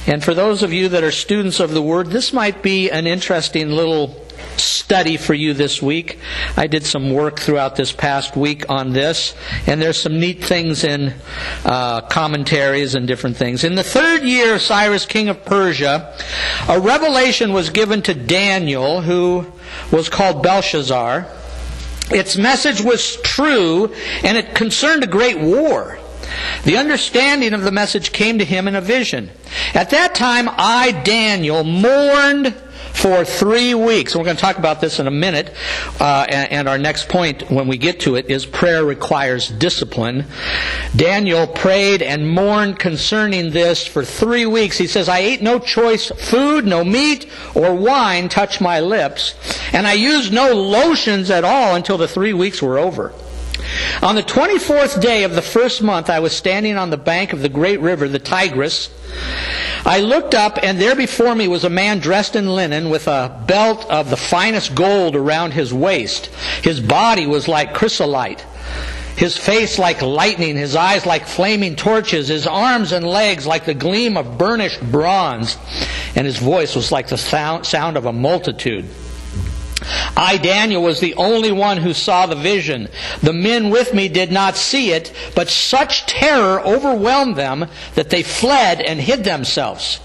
and 0.07 0.25
for 0.25 0.33
those 0.33 0.63
of 0.63 0.73
you 0.73 0.89
that 0.89 1.05
are 1.05 1.11
students 1.11 1.61
of 1.61 1.73
the 1.73 1.83
Word, 1.83 2.07
this 2.07 2.33
might 2.33 2.63
be 2.63 2.91
an 2.91 3.07
interesting 3.07 3.71
little 3.71 4.22
study 4.63 5.17
for 5.17 5.35
you 5.35 5.55
this 5.55 5.83
week. 5.83 6.19
I 6.57 6.67
did 6.67 6.85
some 6.85 7.13
work 7.13 7.39
throughout 7.39 7.77
this 7.77 7.93
past 7.93 8.37
week 8.37 8.69
on 8.71 8.93
this, 8.93 9.35
and 9.67 9.81
there's 9.81 10.01
some 10.01 10.21
neat 10.21 10.45
things 10.45 10.85
in 10.85 11.15
uh, 11.65 12.03
commentaries 12.03 12.95
and 12.95 13.07
different 13.07 13.37
things. 13.37 13.65
In 13.65 13.75
the 13.75 13.83
third 13.83 14.23
year 14.23 14.57
of 14.57 14.63
Cyrus, 14.63 15.07
king 15.07 15.29
of 15.29 15.45
Persia, 15.45 16.15
a 16.69 16.81
revelation 16.81 17.53
was 17.53 17.71
given 17.71 18.03
to 18.03 18.15
Daniel, 18.15 19.01
who 19.01 19.47
was 19.91 20.09
called 20.09 20.43
Belshazzar. 20.43 21.27
Its 22.11 22.37
message 22.37 22.81
was 22.81 23.17
true, 23.23 23.93
and 24.23 24.37
it 24.37 24.55
concerned 24.55 25.03
a 25.03 25.07
great 25.07 25.39
war. 25.39 25.99
The 26.65 26.77
understanding 26.77 27.53
of 27.53 27.63
the 27.63 27.73
message 27.73 28.13
came 28.13 28.39
to 28.39 28.45
him 28.45 28.69
in 28.69 28.75
a 28.75 28.81
vision. 28.81 29.31
At 29.75 29.91
that 29.91 30.15
time, 30.15 30.49
I, 30.51 30.93
Daniel, 30.93 31.65
mourned 31.65 32.55
for 32.93 33.25
three 33.25 33.75
weeks. 33.75 34.15
We're 34.15 34.25
going 34.25 34.37
to 34.37 34.43
talk 34.43 34.59
about 34.59 34.81
this 34.81 35.01
in 35.01 35.07
a 35.07 35.11
minute. 35.11 35.55
Uh, 35.99 36.27
and, 36.29 36.53
and, 36.53 36.69
our 36.69 36.79
next 36.79 37.09
point, 37.09 37.51
when 37.51 37.67
we 37.67 37.77
get 37.77 38.01
to 38.01 38.15
it, 38.17 38.27
is 38.31 38.47
prayer 38.47 38.85
requires 38.85 39.49
discipline. 39.49 40.27
Daniel 40.95 41.47
prayed 41.47 42.03
and 42.03 42.29
mourned 42.29 42.79
concerning 42.79 43.51
this 43.51 43.87
for 43.87 44.05
three 44.05 44.47
weeks. 44.47 44.79
He 44.79 44.87
says, 44.87 45.09
I 45.09 45.19
ate 45.19 45.43
no 45.43 45.59
choice 45.59 46.09
food, 46.09 46.65
no 46.65 46.85
meat 46.85 47.27
or 47.55 47.75
wine 47.75 48.29
touched 48.29 48.61
my 48.61 48.81
lips, 48.81 49.35
and 49.73 49.87
I 49.87 49.95
used 49.95 50.33
no 50.33 50.53
lotions 50.53 51.31
at 51.31 51.45
all 51.45 51.75
until 51.75 51.99
the 51.99 52.09
three 52.09 52.33
weeks 52.33 52.63
were 52.63 52.79
over. 52.79 53.13
On 54.03 54.15
the 54.15 54.23
24th 54.23 55.01
day 55.01 55.25
of 55.25 55.35
the 55.35 55.43
first 55.43 55.83
month, 55.83 56.11
I 56.11 56.21
was 56.21 56.37
standing 56.37 56.77
on 56.77 56.91
the 56.91 56.97
bank 56.97 57.33
of 57.33 57.41
the 57.41 57.49
great 57.49 57.81
river, 57.81 58.09
the 58.09 58.19
Tigris. 58.19 58.91
I 59.85 59.99
looked 60.01 60.35
up, 60.35 60.59
and 60.63 60.81
there 60.81 60.95
before 60.95 61.35
me 61.35 61.49
was 61.49 61.65
a 61.65 61.71
man 61.71 61.99
dressed 61.99 62.37
in 62.37 62.47
linen 62.47 62.89
with 62.89 63.09
a 63.09 63.43
belt 63.47 63.85
of 63.91 64.11
the 64.11 64.17
finest 64.17 64.75
gold 64.75 65.17
around 65.17 65.53
his 65.53 65.75
waist. 65.75 66.27
His 66.63 66.81
body 66.81 67.27
was 67.27 67.49
like 67.49 67.75
chrysolite, 67.75 68.47
his 69.17 69.37
face 69.37 69.81
like 69.81 70.01
lightning, 70.01 70.57
his 70.57 70.77
eyes 70.77 71.05
like 71.05 71.27
flaming 71.27 71.75
torches, 71.75 72.29
his 72.29 72.47
arms 72.47 72.93
and 72.93 73.05
legs 73.07 73.45
like 73.45 73.65
the 73.65 73.75
gleam 73.75 74.17
of 74.17 74.39
burnished 74.39 74.81
bronze, 74.93 75.59
and 76.15 76.27
his 76.27 76.39
voice 76.39 76.77
was 76.77 76.93
like 76.93 77.09
the 77.09 77.19
sound 77.19 77.97
of 77.97 78.07
a 78.07 78.13
multitude. 78.13 78.87
I, 80.17 80.39
Daniel, 80.39 80.83
was 80.83 81.01
the 81.01 81.15
only 81.15 81.53
one 81.53 81.79
who 81.79 81.93
saw 81.93 82.27
the 82.27 82.37
vision. 82.37 82.89
The 83.23 83.33
men 83.33 83.71
with 83.71 83.95
me 83.95 84.09
did 84.09 84.33
not 84.33 84.57
see 84.57 84.93
it, 84.93 85.13
but 85.35 85.49
such 85.49 86.07
terror 86.07 86.61
overwhelmed 86.61 87.37
them 87.37 87.67
that 87.95 88.11
they 88.11 88.23
fled 88.23 88.81
and 88.81 89.01
hid 89.01 89.25
themselves. 89.25 90.01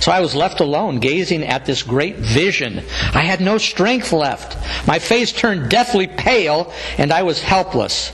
So 0.00 0.10
I 0.10 0.20
was 0.20 0.34
left 0.34 0.60
alone, 0.60 0.98
gazing 0.98 1.44
at 1.44 1.66
this 1.66 1.82
great 1.82 2.16
vision. 2.16 2.82
I 3.14 3.22
had 3.22 3.40
no 3.40 3.58
strength 3.58 4.12
left. 4.12 4.56
My 4.86 4.98
face 4.98 5.30
turned 5.30 5.70
deathly 5.70 6.06
pale, 6.06 6.72
and 6.96 7.12
I 7.12 7.22
was 7.22 7.42
helpless. 7.42 8.10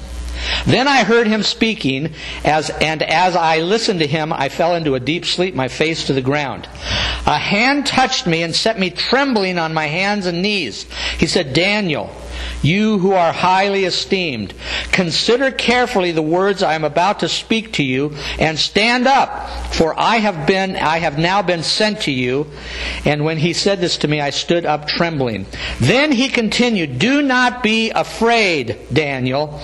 Then 0.67 0.89
I 0.89 1.05
heard 1.05 1.27
him 1.27 1.43
speaking, 1.43 2.13
as, 2.45 2.71
and 2.71 3.03
as 3.03 3.37
I 3.37 3.61
listened 3.61 4.01
to 4.01 4.07
him, 4.07 4.33
I 4.33 4.49
fell 4.49 4.75
into 4.75 4.95
a 4.95 5.01
deep 5.01 5.25
sleep, 5.25 5.55
my 5.55 5.69
face 5.69 6.07
to 6.07 6.13
the 6.13 6.23
ground. 6.23 6.69
A 7.27 7.39
hand 7.39 7.87
touched 7.87 8.27
me 8.27 8.43
and 8.43 8.55
set 8.55 8.79
me 8.79 8.91
trembling 8.91 9.59
on 9.59 9.75
my 9.75 9.87
hands 9.87 10.27
and 10.27 10.43
knees. 10.43 10.87
He 11.19 11.27
said, 11.27 11.53
Daniel, 11.53 12.15
you 12.63 12.99
who 12.99 13.13
are 13.13 13.33
highly 13.33 13.85
esteemed, 13.85 14.55
consider 14.93 15.51
carefully 15.51 16.13
the 16.13 16.23
words 16.23 16.63
I 16.63 16.75
am 16.75 16.85
about 16.85 17.21
to 17.21 17.29
speak 17.29 17.73
to 17.75 17.83
you, 17.83 18.15
and 18.39 18.59
stand 18.59 19.07
up, 19.07 19.49
for 19.75 19.99
I 19.99 20.17
have 20.17 20.47
been, 20.47 20.77
I 20.77 20.99
have 20.99 21.19
now 21.19 21.43
been 21.43 21.63
sent 21.63 22.03
to 22.03 22.13
you. 22.13 22.47
And 23.05 23.25
when 23.25 23.39
he 23.39 23.53
said 23.53 23.81
this 23.81 23.99
to 23.99 24.09
me, 24.09 24.21
I 24.21 24.31
stood 24.31 24.67
up 24.67 24.87
trembling. 24.89 25.47
Then 25.81 26.13
he 26.13 26.29
continued, 26.29 26.99
Do 26.99 27.23
not 27.23 27.63
be 27.63 27.91
afraid, 27.91 28.79
Daniel. 28.93 29.61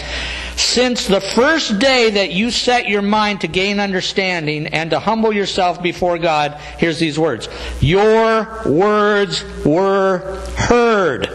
Since 0.56 1.06
the 1.06 1.20
first 1.20 1.78
day 1.78 2.10
that 2.10 2.32
you 2.32 2.50
set 2.50 2.88
your 2.88 3.02
mind 3.02 3.42
to 3.42 3.48
gain 3.48 3.80
understanding 3.80 4.68
and 4.68 4.90
to 4.90 4.98
humble 4.98 5.32
yourself 5.32 5.82
before 5.82 6.18
God, 6.18 6.52
here's 6.78 6.98
these 6.98 7.18
words 7.18 7.48
Your 7.80 8.62
words 8.66 9.44
were 9.64 10.40
heard. 10.56 11.28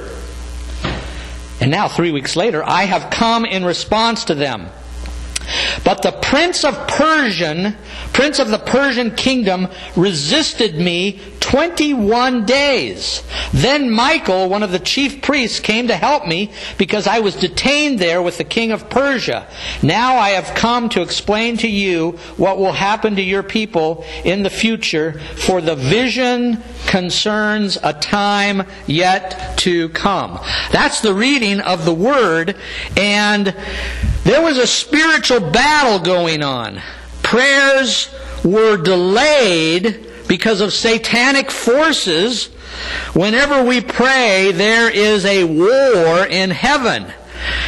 And 1.60 1.72
now, 1.72 1.88
three 1.88 2.12
weeks 2.12 2.36
later, 2.36 2.64
I 2.64 2.84
have 2.84 3.10
come 3.10 3.44
in 3.44 3.66
response 3.66 4.26
to 4.26 4.36
them. 4.36 4.70
But 5.84 6.02
the 6.02 6.12
prince 6.12 6.64
of 6.64 6.88
Persian, 6.88 7.76
prince 8.14 8.40
of 8.40 8.50
the 8.50 8.60
Persian 8.60 9.12
kingdom, 9.12 9.68
resisted 9.96 10.76
me 10.76 11.20
21 11.40 12.46
days. 12.46 13.24
Then 13.54 13.90
Michael, 13.90 14.50
one 14.50 14.64
of 14.64 14.72
the 14.72 14.80
chief 14.80 15.22
priests, 15.22 15.62
came 15.62 15.88
to 15.88 15.96
help 15.96 16.28
me 16.28 16.52
because 16.78 17.08
I 17.08 17.20
was 17.20 17.36
detained 17.36 18.00
there 18.00 18.22
with 18.22 18.38
the 18.38 18.44
king 18.44 18.72
of 18.72 18.90
Persia. 18.90 19.48
Now 19.82 20.18
I 20.18 20.32
have 20.32 20.56
come 20.56 20.90
to 20.90 21.02
explain 21.02 21.56
to 21.58 21.70
you 21.70 22.12
what 22.36 22.58
will 22.58 22.74
happen 22.74 23.16
to 23.16 23.22
your 23.22 23.44
people 23.44 24.04
in 24.26 24.44
the 24.44 24.50
future, 24.50 25.20
for 25.38 25.62
the 25.62 25.76
vision 25.76 26.62
concerns 26.88 27.78
a 27.82 27.94
time 27.94 28.64
yet 28.86 29.58
to 29.60 29.90
come. 29.90 30.40
That's 30.72 31.02
the 31.02 31.14
reading 31.14 31.62
of 31.62 31.86
the 31.86 31.94
word, 31.94 32.58
and 32.98 33.56
there 34.28 34.42
was 34.42 34.58
a 34.58 34.68
spiritual 34.68 35.40
battle 35.40 36.00
going 36.00 36.44
on. 36.44 36.82
Prayers 37.24 38.10
were 38.44 38.76
delayed 38.76 40.06
because 40.28 40.60
of 40.60 40.74
satanic 40.74 41.50
forces. 41.50 42.48
Whenever 43.14 43.64
we 43.64 43.80
pray, 43.80 44.52
there 44.54 44.90
is 44.90 45.26
a 45.26 45.46
war 45.46 46.26
in 46.26 46.50
heaven. 46.50 47.12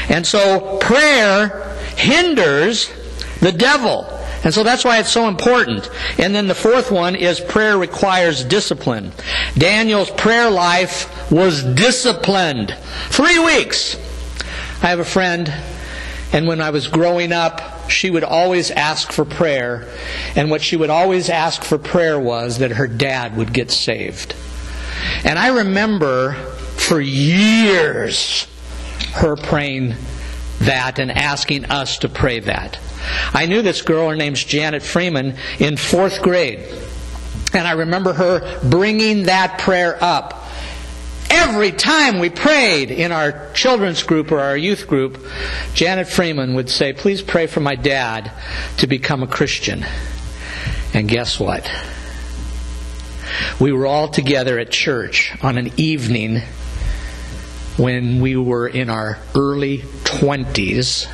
And 0.10 0.28
so 0.28 0.78
prayer 0.80 1.76
hinders 1.96 2.92
the 3.40 3.54
devil. 3.54 4.06
And 4.44 4.54
so 4.54 4.64
that's 4.64 4.86
why 4.86 5.00
it's 5.00 5.12
so 5.12 5.28
important. 5.28 5.90
And 6.18 6.36
then 6.36 6.48
the 6.48 6.56
fourth 6.56 6.92
one 6.92 7.16
is 7.16 7.40
prayer 7.40 7.78
requires 7.78 8.44
discipline. 8.44 9.12
Daniel's 9.58 10.12
prayer 10.12 10.50
life 10.50 11.32
was 11.32 11.64
disciplined. 11.64 12.76
Three 13.08 13.40
weeks. 13.40 13.98
I 14.82 14.88
have 14.88 15.00
a 15.00 15.06
friend, 15.06 15.54
and 16.32 16.48
when 16.48 16.62
I 16.62 16.70
was 16.70 16.88
growing 16.88 17.32
up, 17.32 17.90
she 17.90 18.10
would 18.10 18.24
always 18.24 18.70
ask 18.72 19.12
for 19.12 19.26
prayer. 19.26 19.88
And 20.36 20.52
what 20.52 20.62
she 20.62 20.76
would 20.76 20.92
always 20.92 21.30
ask 21.30 21.64
for 21.64 21.78
prayer 21.78 22.20
was 22.20 22.60
that 22.60 22.72
her 22.72 22.88
dad 22.88 23.36
would 23.36 23.52
get 23.52 23.72
saved. 23.72 24.36
And 25.24 25.40
I 25.40 25.48
remember 25.48 26.34
for 26.78 27.02
years 27.02 28.48
her 29.14 29.36
praying 29.36 29.96
that 30.60 31.00
and 31.00 31.12
asking 31.12 31.66
us 31.66 31.98
to 32.00 32.10
pray 32.10 32.40
that. 32.42 32.80
I 33.34 33.46
knew 33.48 33.62
this 33.62 33.82
girl, 33.82 34.10
her 34.10 34.16
name's 34.16 34.44
Janet 34.44 34.84
Freeman, 34.84 35.36
in 35.58 35.78
fourth 35.78 36.22
grade. 36.22 36.60
And 37.54 37.68
I 37.68 37.72
remember 37.72 38.14
her 38.14 38.60
bringing 38.70 39.24
that 39.24 39.58
prayer 39.60 39.98
up. 40.02 40.39
Every 41.30 41.72
time 41.72 42.20
we 42.20 42.30
prayed 42.30 42.92
in 42.92 43.12
our 43.12 43.52
children's 43.54 44.04
group 44.04 44.32
or 44.32 44.40
our 44.40 44.58
youth 44.58 44.88
group, 44.88 45.24
Janet 45.74 46.08
Freeman 46.08 46.56
would 46.56 46.70
say, 46.70 46.94
Please 46.94 47.22
pray 47.22 47.48
for 47.48 47.60
my 47.60 47.76
dad 47.76 48.32
to 48.78 48.88
become 48.88 49.22
a 49.22 49.28
Christian. 49.28 49.86
And 50.94 51.08
guess 51.08 51.40
what? 51.40 51.70
We 53.60 53.72
were 53.72 53.86
all 53.86 54.08
together 54.08 54.58
at 54.58 54.72
church 54.72 55.38
on 55.44 55.58
an 55.58 55.72
evening 55.78 56.42
when 57.78 58.20
we 58.22 58.36
were 58.36 58.68
in 58.68 58.90
our 58.90 59.20
early 59.36 59.80
20s 59.80 61.08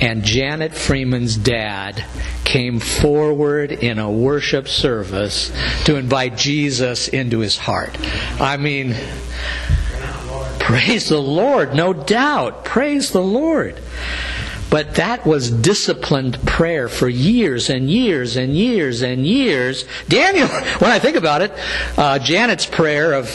and 0.00 0.24
Janet 0.24 0.74
Freeman's 0.74 1.36
dad 1.36 2.04
came 2.56 2.80
forward 2.80 3.70
in 3.70 3.98
a 3.98 4.10
worship 4.10 4.66
service 4.66 5.52
to 5.84 5.96
invite 5.96 6.38
Jesus 6.38 7.06
into 7.06 7.40
his 7.40 7.58
heart. 7.58 7.94
I 8.40 8.56
mean, 8.56 8.96
praise 10.58 11.10
the 11.10 11.20
Lord, 11.20 11.74
no 11.74 11.92
doubt. 11.92 12.64
Praise 12.64 13.12
the 13.12 13.20
Lord. 13.20 13.78
But 14.70 14.94
that 14.94 15.26
was 15.26 15.50
disciplined 15.50 16.46
prayer 16.46 16.88
for 16.88 17.10
years 17.10 17.68
and 17.68 17.90
years 17.90 18.36
and 18.38 18.56
years 18.56 19.02
and 19.02 19.26
years. 19.26 19.84
Daniel, 20.08 20.48
when 20.78 20.90
I 20.90 20.98
think 20.98 21.18
about 21.18 21.42
it, 21.42 21.52
uh, 21.98 22.18
Janet's 22.20 22.64
prayer 22.64 23.12
of 23.12 23.28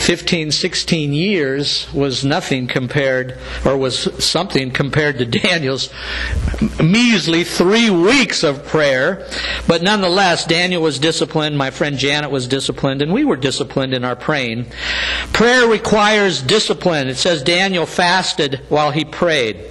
15, 0.00 0.50
16 0.50 1.12
years 1.12 1.86
was 1.92 2.24
nothing 2.24 2.66
compared, 2.66 3.38
or 3.66 3.76
was 3.76 4.24
something 4.24 4.70
compared 4.70 5.18
to 5.18 5.26
Daniel's 5.26 5.90
measly 6.82 7.44
three 7.44 7.90
weeks 7.90 8.42
of 8.42 8.64
prayer. 8.66 9.28
But 9.68 9.82
nonetheless, 9.82 10.46
Daniel 10.46 10.82
was 10.82 10.98
disciplined, 10.98 11.58
my 11.58 11.70
friend 11.70 11.98
Janet 11.98 12.30
was 12.30 12.48
disciplined, 12.48 13.02
and 13.02 13.12
we 13.12 13.24
were 13.24 13.36
disciplined 13.36 13.92
in 13.92 14.02
our 14.02 14.16
praying. 14.16 14.66
Prayer 15.34 15.68
requires 15.68 16.40
discipline. 16.42 17.08
It 17.08 17.16
says 17.16 17.42
Daniel 17.42 17.84
fasted 17.84 18.62
while 18.70 18.90
he 18.90 19.04
prayed. 19.04 19.66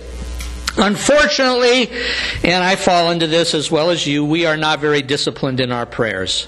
Unfortunately, 0.78 1.90
and 2.44 2.64
I 2.64 2.76
fall 2.76 3.10
into 3.10 3.26
this 3.26 3.56
as 3.56 3.72
well 3.72 3.90
as 3.90 4.06
you, 4.06 4.24
we 4.24 4.46
are 4.46 4.58
not 4.58 4.80
very 4.80 5.02
disciplined 5.02 5.60
in 5.60 5.72
our 5.72 5.88
prayers 5.88 6.48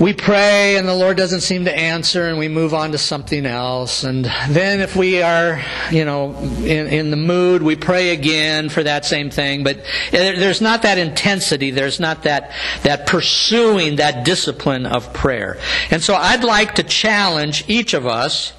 we 0.00 0.12
pray 0.12 0.76
and 0.76 0.88
the 0.88 0.94
Lord 0.94 1.16
doesn't 1.16 1.42
seem 1.42 1.66
to 1.66 1.76
answer 1.76 2.26
and 2.26 2.38
we 2.38 2.48
move 2.48 2.74
on 2.74 2.92
to 2.92 2.98
something 2.98 3.46
else. 3.46 4.02
And 4.02 4.24
then 4.48 4.80
if 4.80 4.96
we 4.96 5.22
are, 5.22 5.62
you 5.90 6.04
know, 6.04 6.34
in, 6.34 6.88
in, 6.88 7.10
the 7.10 7.16
mood, 7.16 7.62
we 7.62 7.76
pray 7.76 8.10
again 8.10 8.68
for 8.68 8.82
that 8.82 9.04
same 9.04 9.30
thing. 9.30 9.62
But 9.62 9.84
there's 10.10 10.60
not 10.60 10.82
that 10.82 10.98
intensity. 10.98 11.70
There's 11.70 12.00
not 12.00 12.24
that, 12.24 12.52
that 12.82 13.06
pursuing, 13.06 13.96
that 13.96 14.24
discipline 14.24 14.86
of 14.86 15.12
prayer. 15.12 15.58
And 15.90 16.02
so 16.02 16.14
I'd 16.14 16.44
like 16.44 16.74
to 16.76 16.82
challenge 16.82 17.64
each 17.68 17.94
of 17.94 18.06
us 18.06 18.52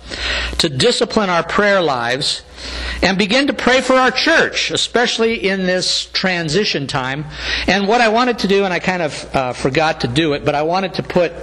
to 0.59 0.69
discipline 0.69 1.29
our 1.29 1.43
prayer 1.43 1.81
lives 1.81 2.43
and 3.01 3.17
begin 3.17 3.47
to 3.47 3.53
pray 3.53 3.81
for 3.81 3.93
our 3.93 4.11
church, 4.11 4.71
especially 4.71 5.47
in 5.47 5.65
this 5.65 6.05
transition 6.07 6.87
time. 6.87 7.25
And 7.67 7.87
what 7.87 8.01
I 8.01 8.09
wanted 8.09 8.39
to 8.39 8.47
do, 8.47 8.65
and 8.65 8.73
I 8.73 8.79
kind 8.79 9.01
of 9.01 9.35
uh, 9.35 9.53
forgot 9.53 10.01
to 10.01 10.07
do 10.07 10.33
it, 10.33 10.45
but 10.45 10.55
I 10.55 10.63
wanted 10.63 10.95
to 10.95 11.03
put 11.03 11.33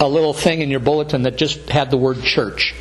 a 0.00 0.08
little 0.08 0.32
thing 0.34 0.60
in 0.60 0.70
your 0.70 0.80
bulletin 0.80 1.22
that 1.22 1.36
just 1.36 1.68
had 1.68 1.90
the 1.90 1.96
word 1.96 2.22
church. 2.22 2.74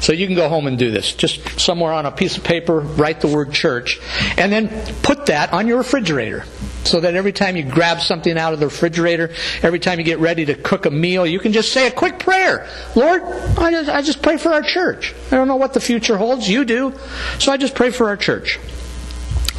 So 0.00 0.12
you 0.12 0.26
can 0.26 0.36
go 0.36 0.48
home 0.48 0.66
and 0.66 0.78
do 0.78 0.90
this. 0.90 1.12
Just 1.14 1.60
somewhere 1.60 1.92
on 1.92 2.06
a 2.06 2.10
piece 2.10 2.36
of 2.36 2.44
paper, 2.44 2.80
write 2.80 3.20
the 3.20 3.28
word 3.28 3.52
church, 3.52 4.00
and 4.36 4.50
then 4.52 4.68
put 5.02 5.26
that 5.26 5.52
on 5.52 5.66
your 5.66 5.78
refrigerator. 5.78 6.44
So 6.84 7.00
that 7.00 7.14
every 7.14 7.32
time 7.32 7.56
you 7.56 7.62
grab 7.62 8.00
something 8.00 8.38
out 8.38 8.52
of 8.54 8.60
the 8.60 8.66
refrigerator, 8.66 9.30
every 9.62 9.78
time 9.78 9.98
you 9.98 10.04
get 10.04 10.18
ready 10.18 10.46
to 10.46 10.54
cook 10.54 10.86
a 10.86 10.90
meal, 10.90 11.26
you 11.26 11.38
can 11.38 11.52
just 11.52 11.72
say 11.72 11.86
a 11.86 11.90
quick 11.90 12.18
prayer. 12.18 12.68
Lord, 12.96 13.22
I 13.22 13.70
just, 13.70 13.90
I 13.90 14.02
just 14.02 14.22
pray 14.22 14.38
for 14.38 14.50
our 14.52 14.62
church. 14.62 15.14
I 15.26 15.36
don't 15.36 15.46
know 15.46 15.56
what 15.56 15.74
the 15.74 15.80
future 15.80 16.16
holds. 16.16 16.48
You 16.48 16.64
do. 16.64 16.94
So 17.38 17.52
I 17.52 17.58
just 17.58 17.74
pray 17.74 17.90
for 17.90 18.08
our 18.08 18.16
church. 18.16 18.58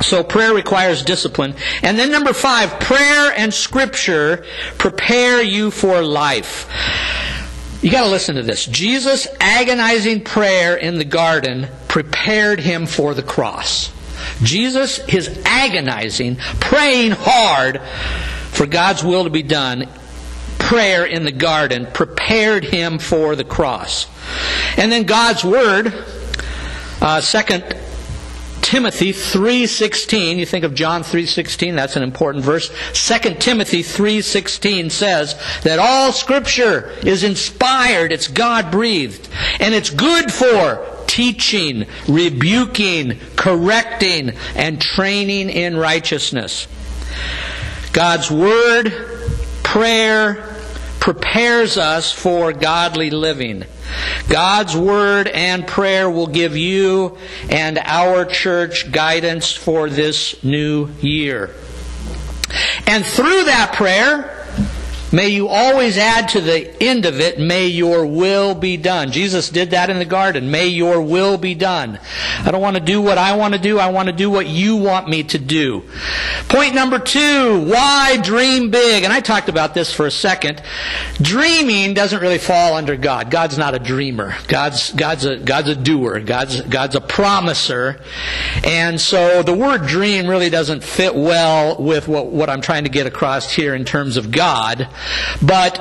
So 0.02 0.24
prayer 0.24 0.54
requires 0.54 1.04
discipline. 1.04 1.54
And 1.84 1.98
then 1.98 2.12
number 2.12 2.34
five, 2.34 2.80
prayer 2.80 3.34
and 3.38 3.54
scripture 3.54 4.44
prepare 4.78 5.44
you 5.44 5.70
for 5.70 6.02
life. 6.02 6.68
You 7.82 7.92
got 7.92 8.04
to 8.04 8.10
listen 8.10 8.36
to 8.36 8.44
this. 8.44 8.66
Jesus' 8.66 9.28
agonizing 9.40 10.24
prayer 10.24 10.76
in 10.76 10.98
the 10.98 11.06
garden 11.06 11.68
prepared 11.88 12.60
him 12.60 12.86
for 12.86 13.14
the 13.14 13.24
cross. 13.24 13.92
Jesus, 14.42 14.98
his 15.06 15.42
agonizing, 15.46 16.38
praying 16.60 17.12
hard 17.12 17.82
for 18.52 18.66
God's 18.66 19.04
will 19.04 19.24
to 19.24 19.30
be 19.30 19.44
done, 19.44 19.88
prayer 20.58 21.06
in 21.06 21.24
the 21.24 21.32
garden 21.32 21.88
prepared 21.94 22.64
him 22.64 23.00
for 23.00 23.36
the 23.36 23.44
cross. 23.44 24.08
And 24.78 24.92
then 24.92 25.04
God's 25.04 25.44
word, 25.44 25.94
uh, 27.02 27.22
second 27.22 27.76
Timothy 28.62 29.12
3:16, 29.12 30.38
you 30.38 30.46
think 30.46 30.64
of 30.64 30.74
John 30.74 31.04
3:16, 31.04 31.76
that's 31.76 31.96
an 31.96 32.04
important 32.04 32.46
verse. 32.46 32.70
2 32.94 33.40
Timothy 33.40 33.84
3:16 33.84 34.90
says 34.90 35.36
that 35.64 35.80
all 35.80 36.14
scripture 36.14 36.92
is 37.04 37.24
inspired, 37.24 38.12
it's 38.12 38.28
God-breathed, 38.28 39.28
and 39.60 39.74
it's 39.74 39.90
good 39.90 40.32
for 40.32 40.86
teaching, 41.12 41.86
rebuking, 42.08 43.20
correcting, 43.36 44.32
and 44.56 44.82
training 44.82 45.50
in 45.50 45.76
righteousness. 45.76 46.68
God's 47.92 48.32
word, 48.32 48.94
prayer, 49.62 50.36
prepares 51.02 51.78
us 51.78 52.14
for 52.14 52.54
godly 52.54 53.10
living. 53.10 53.66
God's 54.30 54.78
Word 54.78 55.28
and 55.28 55.68
prayer 55.68 56.10
will 56.10 56.28
give 56.28 56.56
you 56.56 57.18
and 57.50 57.78
our 57.80 58.24
church 58.24 58.90
guidance 58.90 59.52
for 59.52 59.90
this 59.90 60.42
new 60.46 60.88
year. 61.02 61.50
And 62.88 63.06
through 63.06 63.46
that 63.46 63.74
prayer, 63.74 64.41
May 65.12 65.30
you 65.30 65.50
always 65.50 65.98
add 65.98 66.30
to 66.30 66.42
the 66.42 66.82
end 66.82 67.06
of 67.06 67.20
it, 67.20 67.38
may 67.40 67.68
your 67.68 68.06
will 68.06 68.56
be 68.56 68.78
done. 68.78 69.12
Jesus 69.12 69.50
did 69.50 69.72
that 69.72 69.90
in 69.90 70.00
the 70.00 70.06
garden. 70.06 70.52
May 70.52 70.68
your 70.68 71.02
will 71.02 71.38
be 71.38 71.54
done. 71.54 72.00
I 72.40 72.52
don't 72.52 72.62
want 72.62 72.78
to 72.78 72.84
do 72.84 73.02
what 73.02 73.18
I 73.18 73.36
want 73.36 73.54
to 73.54 73.60
do. 73.60 73.78
I 73.78 73.90
want 73.90 74.08
to 74.08 74.14
do 74.14 74.30
what 74.30 74.48
you 74.48 74.78
want 74.78 75.10
me 75.10 75.24
to 75.24 75.38
do. 75.38 75.84
Point 76.48 76.76
number 76.76 76.98
two, 76.98 77.66
why 77.66 78.18
dream 78.22 78.72
big? 78.72 79.04
And 79.04 79.12
I 79.12 79.20
talked 79.20 79.50
about 79.50 79.74
this 79.74 79.94
for 79.94 80.06
a 80.06 80.12
second. 80.12 80.62
Dreaming 81.22 81.94
doesn't 81.94 82.22
really 82.22 82.38
fall 82.38 82.76
under 82.76 82.96
God. 82.96 83.30
God's 83.30 83.58
not 83.58 83.76
a 83.76 83.80
dreamer. 83.80 84.36
God's, 84.48 84.94
God's 84.94 85.26
a, 85.26 85.38
God's 85.38 85.70
a 85.70 85.76
doer. 85.76 86.22
God's, 86.22 86.62
God's 86.62 86.96
a 86.96 87.02
promiser. 87.02 88.00
And 88.64 89.00
so 89.00 89.44
the 89.44 89.54
word 89.54 89.88
dream 89.88 90.28
really 90.28 90.50
doesn't 90.50 90.84
fit 90.84 91.16
well 91.16 91.76
with 91.82 92.08
what, 92.08 92.28
what 92.28 92.50
I'm 92.50 92.62
trying 92.62 92.86
to 92.86 92.90
get 92.90 93.08
across 93.08 93.52
here 93.52 93.76
in 93.76 93.84
terms 93.84 94.16
of 94.18 94.32
God. 94.32 94.88
But 95.42 95.80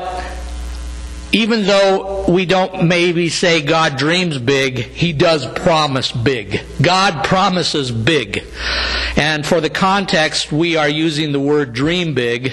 even 1.32 1.64
though 1.64 2.24
we 2.28 2.44
don't 2.44 2.88
maybe 2.88 3.28
say 3.28 3.62
God 3.62 3.96
dreams 3.96 4.38
big, 4.38 4.78
He 4.78 5.12
does 5.12 5.46
promise 5.46 6.10
big. 6.10 6.60
God 6.82 7.24
promises 7.24 7.92
big. 7.92 8.44
And 9.16 9.46
for 9.46 9.60
the 9.60 9.70
context, 9.70 10.50
we 10.50 10.76
are 10.76 10.88
using 10.88 11.32
the 11.32 11.40
word 11.40 11.72
dream 11.72 12.14
big. 12.14 12.52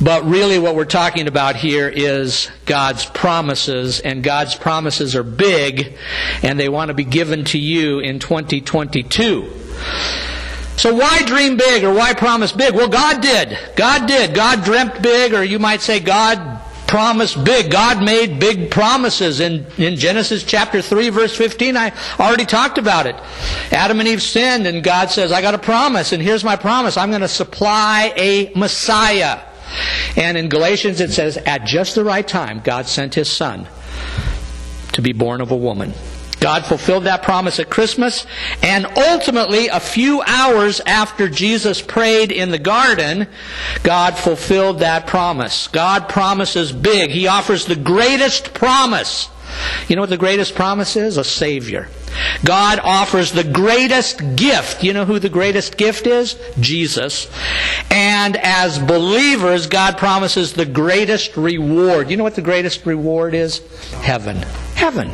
But 0.00 0.24
really 0.24 0.58
what 0.58 0.74
we're 0.74 0.84
talking 0.84 1.26
about 1.26 1.56
here 1.56 1.88
is 1.88 2.50
God's 2.66 3.06
promises, 3.06 4.00
and 4.00 4.22
God's 4.22 4.54
promises 4.54 5.16
are 5.16 5.22
big, 5.22 5.96
and 6.42 6.60
they 6.60 6.68
want 6.68 6.88
to 6.88 6.94
be 6.94 7.04
given 7.04 7.44
to 7.46 7.58
you 7.58 8.00
in 8.00 8.18
2022. 8.18 9.50
So 10.76 10.94
why 10.94 11.22
dream 11.22 11.56
big 11.56 11.84
or 11.84 11.92
why 11.92 12.12
promise 12.12 12.52
big? 12.52 12.74
Well, 12.74 12.88
God 12.88 13.20
did. 13.20 13.58
God 13.76 14.06
did. 14.06 14.34
God 14.34 14.64
dreamt 14.64 15.02
big, 15.02 15.32
or 15.32 15.42
you 15.42 15.58
might 15.58 15.80
say 15.80 16.00
God 16.00 16.60
promised 16.86 17.42
big. 17.44 17.70
God 17.70 18.04
made 18.04 18.38
big 18.38 18.70
promises. 18.70 19.40
In, 19.40 19.66
in 19.78 19.96
Genesis 19.96 20.44
chapter 20.44 20.82
3, 20.82 21.08
verse 21.08 21.36
15, 21.36 21.76
I 21.76 21.92
already 22.20 22.44
talked 22.44 22.78
about 22.78 23.06
it. 23.06 23.16
Adam 23.72 24.00
and 24.00 24.08
Eve 24.08 24.22
sinned, 24.22 24.66
and 24.66 24.84
God 24.84 25.10
says, 25.10 25.32
I 25.32 25.42
got 25.42 25.54
a 25.54 25.58
promise, 25.58 26.12
and 26.12 26.22
here's 26.22 26.44
my 26.44 26.56
promise. 26.56 26.96
I'm 26.96 27.10
going 27.10 27.22
to 27.22 27.28
supply 27.28 28.12
a 28.16 28.52
Messiah. 28.54 29.40
And 30.16 30.36
in 30.36 30.48
Galatians 30.48 31.00
it 31.00 31.10
says, 31.10 31.36
at 31.38 31.64
just 31.64 31.94
the 31.94 32.04
right 32.04 32.26
time, 32.26 32.60
God 32.60 32.86
sent 32.86 33.14
his 33.14 33.30
son 33.30 33.66
to 34.92 35.02
be 35.02 35.12
born 35.12 35.40
of 35.40 35.50
a 35.50 35.56
woman. 35.56 35.92
God 36.40 36.66
fulfilled 36.66 37.04
that 37.04 37.22
promise 37.22 37.58
at 37.58 37.70
Christmas, 37.70 38.26
and 38.62 38.86
ultimately, 38.96 39.68
a 39.68 39.80
few 39.80 40.22
hours 40.22 40.80
after 40.80 41.28
Jesus 41.28 41.80
prayed 41.80 42.30
in 42.30 42.50
the 42.50 42.58
garden, 42.58 43.26
God 43.82 44.18
fulfilled 44.18 44.80
that 44.80 45.06
promise. 45.06 45.68
God 45.68 46.08
promises 46.08 46.72
big. 46.72 47.10
He 47.10 47.26
offers 47.26 47.64
the 47.64 47.76
greatest 47.76 48.52
promise. 48.54 49.28
You 49.88 49.96
know 49.96 50.02
what 50.02 50.10
the 50.10 50.16
greatest 50.16 50.54
promise 50.54 50.96
is? 50.96 51.16
A 51.16 51.24
Savior. 51.24 51.88
God 52.44 52.80
offers 52.80 53.32
the 53.32 53.44
greatest 53.44 54.36
gift. 54.36 54.82
You 54.82 54.92
know 54.92 55.04
who 55.04 55.18
the 55.18 55.28
greatest 55.28 55.76
gift 55.76 56.06
is? 56.06 56.36
Jesus. 56.60 57.30
And 57.90 58.36
as 58.36 58.78
believers, 58.78 59.66
God 59.66 59.98
promises 59.98 60.52
the 60.52 60.66
greatest 60.66 61.36
reward. 61.36 62.10
You 62.10 62.16
know 62.16 62.24
what 62.24 62.34
the 62.34 62.42
greatest 62.42 62.86
reward 62.86 63.34
is? 63.34 63.60
Heaven. 64.02 64.36
Heaven. 64.74 65.10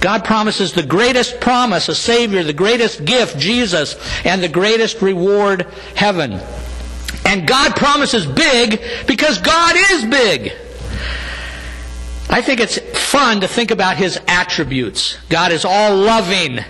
God 0.00 0.24
promises 0.24 0.72
the 0.72 0.82
greatest 0.82 1.40
promise, 1.40 1.88
a 1.88 1.94
Savior, 1.94 2.42
the 2.42 2.52
greatest 2.52 3.04
gift, 3.04 3.38
Jesus, 3.38 3.96
and 4.24 4.42
the 4.42 4.48
greatest 4.48 5.00
reward, 5.02 5.66
heaven. 5.94 6.40
And 7.24 7.46
God 7.46 7.74
promises 7.74 8.26
big 8.26 8.80
because 9.06 9.38
God 9.38 9.74
is 9.92 10.04
big. 10.04 10.52
I 12.28 12.42
think 12.42 12.60
it's 12.60 12.78
fun 13.10 13.40
to 13.40 13.48
think 13.48 13.70
about 13.70 13.96
His 13.96 14.20
attributes. 14.28 15.16
God 15.28 15.52
is 15.52 15.64
all 15.64 15.96
loving. 15.96 16.60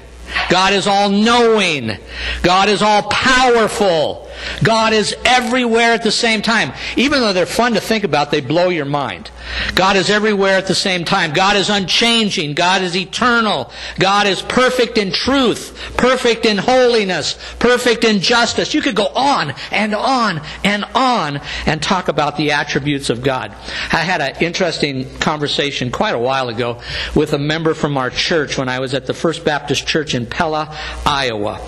God 0.48 0.72
is 0.72 0.86
all 0.86 1.08
knowing. 1.08 1.98
God 2.42 2.68
is 2.68 2.82
all 2.82 3.02
powerful. 3.04 4.25
God 4.62 4.92
is 4.92 5.14
everywhere 5.24 5.92
at 5.92 6.02
the 6.02 6.12
same 6.12 6.42
time. 6.42 6.72
Even 6.96 7.20
though 7.20 7.32
they're 7.32 7.46
fun 7.46 7.74
to 7.74 7.80
think 7.80 8.04
about, 8.04 8.30
they 8.30 8.40
blow 8.40 8.68
your 8.68 8.84
mind. 8.84 9.30
God 9.74 9.96
is 9.96 10.10
everywhere 10.10 10.56
at 10.56 10.66
the 10.66 10.74
same 10.74 11.04
time. 11.04 11.32
God 11.32 11.56
is 11.56 11.70
unchanging. 11.70 12.54
God 12.54 12.82
is 12.82 12.96
eternal. 12.96 13.70
God 13.98 14.26
is 14.26 14.42
perfect 14.42 14.98
in 14.98 15.12
truth, 15.12 15.92
perfect 15.96 16.46
in 16.46 16.58
holiness, 16.58 17.38
perfect 17.58 18.04
in 18.04 18.20
justice. 18.20 18.74
You 18.74 18.82
could 18.82 18.96
go 18.96 19.06
on 19.08 19.54
and 19.70 19.94
on 19.94 20.40
and 20.64 20.84
on 20.94 21.40
and 21.66 21.82
talk 21.82 22.08
about 22.08 22.36
the 22.36 22.52
attributes 22.52 23.10
of 23.10 23.22
God. 23.22 23.52
I 23.92 24.02
had 24.02 24.20
an 24.20 24.42
interesting 24.42 25.18
conversation 25.18 25.90
quite 25.90 26.14
a 26.14 26.18
while 26.18 26.48
ago 26.48 26.80
with 27.14 27.32
a 27.32 27.38
member 27.38 27.74
from 27.74 27.96
our 27.96 28.10
church 28.10 28.58
when 28.58 28.68
I 28.68 28.80
was 28.80 28.94
at 28.94 29.06
the 29.06 29.14
First 29.14 29.44
Baptist 29.44 29.86
Church 29.86 30.14
in 30.14 30.26
Pella, 30.26 30.76
Iowa. 31.04 31.60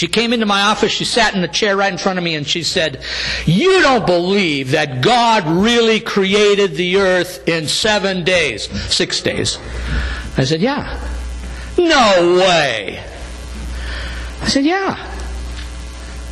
She 0.00 0.08
came 0.08 0.32
into 0.32 0.46
my 0.46 0.62
office, 0.62 0.92
she 0.92 1.04
sat 1.04 1.34
in 1.34 1.42
the 1.42 1.46
chair 1.46 1.76
right 1.76 1.92
in 1.92 1.98
front 1.98 2.18
of 2.18 2.24
me, 2.24 2.34
and 2.34 2.48
she 2.48 2.62
said, 2.62 3.02
You 3.44 3.82
don't 3.82 4.06
believe 4.06 4.70
that 4.70 5.02
God 5.02 5.46
really 5.46 6.00
created 6.00 6.72
the 6.72 6.96
earth 6.96 7.46
in 7.46 7.68
seven 7.68 8.24
days, 8.24 8.70
six 8.90 9.20
days. 9.20 9.58
I 10.38 10.44
said, 10.44 10.62
Yeah. 10.62 10.98
No 11.76 12.38
way. 12.38 13.04
I 14.40 14.48
said, 14.48 14.64
Yeah. 14.64 14.96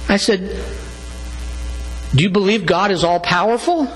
I 0.08 0.16
said, 0.16 0.48
Do 2.14 2.22
you 2.22 2.30
believe 2.30 2.64
God 2.64 2.90
is 2.90 3.04
all 3.04 3.20
powerful? 3.20 3.86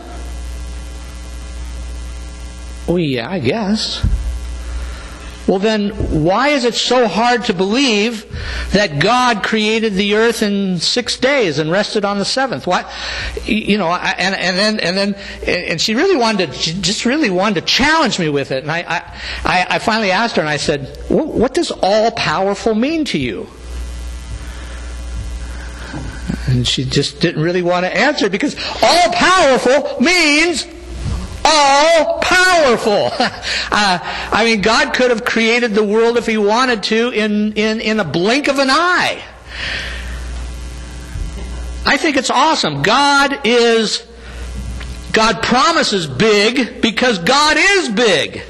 Oh, 2.87 2.96
yeah, 2.96 3.30
I 3.30 3.38
guess. 3.38 4.06
Well, 5.52 5.58
then, 5.58 5.90
why 6.24 6.48
is 6.48 6.64
it 6.64 6.72
so 6.72 7.06
hard 7.06 7.44
to 7.44 7.52
believe 7.52 8.24
that 8.70 9.00
God 9.00 9.42
created 9.42 9.92
the 9.92 10.14
earth 10.14 10.42
in 10.42 10.78
six 10.78 11.18
days 11.18 11.58
and 11.58 11.70
rested 11.70 12.06
on 12.06 12.18
the 12.18 12.24
seventh? 12.24 12.66
Why, 12.66 12.90
you 13.44 13.76
know, 13.76 13.92
and, 13.92 14.34
and 14.34 14.56
then, 14.56 14.80
and 14.80 14.96
then, 14.96 15.14
and 15.46 15.78
she 15.78 15.94
really 15.94 16.16
wanted 16.16 16.54
to, 16.54 16.80
just 16.80 17.04
really 17.04 17.28
wanted 17.28 17.60
to 17.60 17.66
challenge 17.66 18.18
me 18.18 18.30
with 18.30 18.50
it. 18.50 18.62
And 18.62 18.72
I, 18.72 18.80
I, 19.44 19.66
I 19.68 19.78
finally 19.78 20.10
asked 20.10 20.36
her 20.36 20.40
and 20.40 20.48
I 20.48 20.56
said, 20.56 20.96
what 21.10 21.52
does 21.52 21.70
all 21.82 22.12
powerful 22.12 22.74
mean 22.74 23.04
to 23.04 23.18
you? 23.18 23.46
And 26.48 26.66
she 26.66 26.86
just 26.86 27.20
didn't 27.20 27.42
really 27.42 27.60
want 27.60 27.84
to 27.84 27.94
answer 27.94 28.30
because 28.30 28.56
all 28.82 29.12
powerful 29.12 30.00
means 30.00 30.66
all 31.44 32.18
powerful. 32.20 33.11
uh, 33.18 33.98
I 34.33 34.44
mean, 34.44 34.62
God 34.62 34.94
could 34.94 35.11
have 35.11 35.24
created 35.24 35.74
the 35.74 35.85
world 35.85 36.16
if 36.16 36.26
He 36.26 36.38
wanted 36.38 36.83
to 36.85 37.11
in, 37.11 37.52
in, 37.55 37.81
in 37.81 38.00
a 38.00 38.05
blink 38.05 38.48
of 38.48 38.59
an 38.59 38.68
eye. 38.70 39.22
I 41.85 41.96
think 41.96 42.16
it's 42.16 42.31
awesome. 42.31 42.83
God 42.83 43.40
is, 43.44 44.07
God 45.12 45.42
promises 45.42 46.07
big 46.07 46.81
because 46.81 47.18
God 47.18 47.57
is 47.59 47.88
big. 47.88 48.42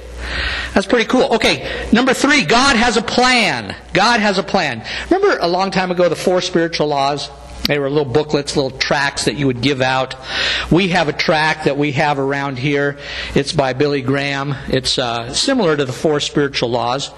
That's 0.74 0.86
pretty 0.86 1.06
cool. 1.06 1.34
Okay, 1.34 1.88
number 1.92 2.14
three, 2.14 2.44
God 2.44 2.76
has 2.76 2.96
a 2.96 3.02
plan. 3.02 3.76
God 3.92 4.20
has 4.20 4.38
a 4.38 4.42
plan. 4.42 4.86
Remember 5.10 5.38
a 5.38 5.48
long 5.48 5.70
time 5.70 5.90
ago 5.90 6.08
the 6.08 6.16
four 6.16 6.40
spiritual 6.40 6.88
laws? 6.88 7.30
They 7.66 7.78
were 7.78 7.88
little 7.88 8.12
booklets, 8.12 8.56
little 8.56 8.76
tracts 8.76 9.26
that 9.26 9.36
you 9.36 9.46
would 9.46 9.60
give 9.60 9.80
out. 9.80 10.16
We 10.70 10.88
have 10.88 11.08
a 11.08 11.12
tract 11.12 11.64
that 11.66 11.76
we 11.76 11.92
have 11.92 12.18
around 12.18 12.58
here. 12.58 12.98
It's 13.34 13.52
by 13.52 13.72
Billy 13.72 14.02
Graham. 14.02 14.54
It's 14.68 14.98
uh, 14.98 15.32
similar 15.32 15.76
to 15.76 15.84
the 15.84 15.92
four 15.92 16.18
spiritual 16.18 16.70
laws. 16.70 17.10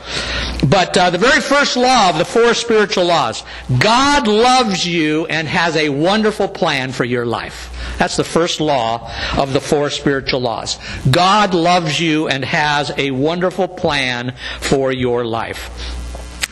But 0.69 0.97
uh, 0.99 1.11
the 1.11 1.19
very 1.19 1.41
first 1.41 1.77
law 1.77 2.11
of 2.11 2.19
the 2.19 2.25
four 2.27 2.53
spiritual 2.55 3.07
laws 3.07 3.43
God 3.79 4.29
loves 4.29 4.87
you 4.87 5.27
and 5.27 5.49
has 5.49 5.77
a 5.77 5.89
wonderful 5.89 6.49
plan 6.49 6.93
for 6.93 7.05
your 7.05 7.25
life. 7.25 7.71
That's 7.99 8.17
the 8.17 8.25
first 8.25 8.61
law 8.61 9.11
of 9.37 9.53
the 9.55 9.61
four 9.61 9.89
spiritual 9.89 10.41
laws. 10.41 10.79
God 11.11 11.55
loves 11.55 11.99
you 11.99 12.29
and 12.29 12.45
has 12.45 12.93
a 12.99 13.13
wonderful 13.13 13.69
plan 13.69 14.35
for 14.61 14.93
your 14.93 15.25
life. 15.25 15.71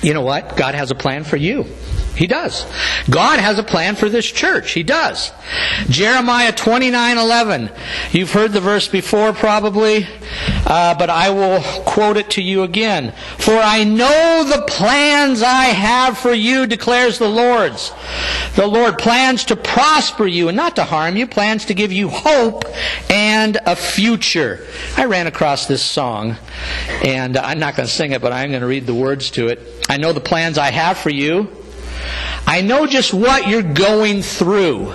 You 0.03 0.15
know 0.15 0.23
what? 0.23 0.57
God 0.57 0.75
has 0.75 0.91
a 0.91 0.95
plan 0.95 1.25
for 1.25 1.37
you. 1.37 1.67
He 2.15 2.27
does. 2.27 2.67
God 3.09 3.39
has 3.39 3.59
a 3.59 3.63
plan 3.63 3.97
for 3.97 4.09
this 4.09 4.31
church. 4.31 4.73
He 4.73 4.83
does. 4.83 5.33
Jeremiah 5.89 6.53
29:11. 6.53 7.71
You've 8.11 8.33
heard 8.33 8.53
the 8.53 8.61
verse 8.61 8.87
before 8.87 9.33
probably, 9.33 10.07
uh, 10.67 10.95
but 10.95 11.09
I 11.09 11.31
will 11.31 11.63
quote 11.85 12.19
it 12.19 12.31
to 12.31 12.43
you 12.43 12.65
again. 12.65 13.15
For 13.39 13.55
I 13.55 13.85
know 13.85 14.45
the 14.45 14.63
plans 14.63 15.43
I 15.43 15.65
have 15.67 16.19
for 16.19 16.35
you, 16.35 16.67
declares 16.67 17.19
the 17.19 17.29
Lord. 17.29 17.73
The 18.57 18.67
Lord 18.67 18.99
plans 18.99 19.45
to 19.47 19.57
prosper 19.57 20.27
you 20.27 20.49
and 20.49 20.57
not 20.57 20.77
to 20.77 20.85
harm 20.85 21.17
you, 21.17 21.27
plans 21.27 21.65
to 21.67 21.75
give 21.75 21.93
you 21.93 22.11
hope 22.11 22.65
and 23.09 23.59
a 23.65 23.75
future. 23.75 24.67
I 24.99 25.07
ran 25.07 25.27
across 25.27 25.67
this 25.67 25.83
song, 25.83 26.37
and 27.03 27.39
I'm 27.39 27.59
not 27.59 27.75
going 27.75 27.89
to 27.89 27.93
sing 27.93 28.13
it, 28.13 28.21
but 28.21 28.33
I'm 28.33 28.51
going 28.51 28.61
to 28.61 28.67
read 28.67 28.87
the 28.87 28.95
words 28.95 29.31
to 29.33 29.49
it. 29.49 29.61
I 29.89 29.97
know 29.97 30.13
the 30.13 30.21
plans 30.21 30.59
I 30.59 30.71
have 30.71 30.99
for 30.99 31.11
you 31.11 31.49
I 32.47 32.61
know 32.61 32.87
just 32.87 33.15
what 33.15 33.49
you're 33.49 33.63
going 33.63 34.23
through. 34.23 34.93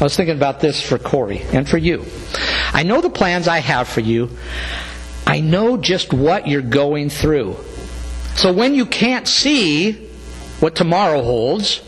I 0.00 0.04
was 0.04 0.16
thinking 0.16 0.36
about 0.36 0.60
this 0.60 0.82
for 0.82 0.98
Corey 0.98 1.40
and 1.52 1.68
for 1.68 1.78
you. 1.78 2.04
I 2.72 2.82
know 2.82 3.00
the 3.00 3.10
plans 3.10 3.48
I 3.48 3.58
have 3.58 3.88
for 3.88 4.00
you. 4.00 4.30
I 5.26 5.40
know 5.40 5.76
just 5.76 6.12
what 6.12 6.46
you're 6.46 6.62
going 6.62 7.08
through. 7.08 7.56
So 8.34 8.52
when 8.52 8.74
you 8.74 8.84
can't 8.84 9.26
see 9.28 9.92
what 10.60 10.74
tomorrow 10.74 11.22
holds, 11.22 11.80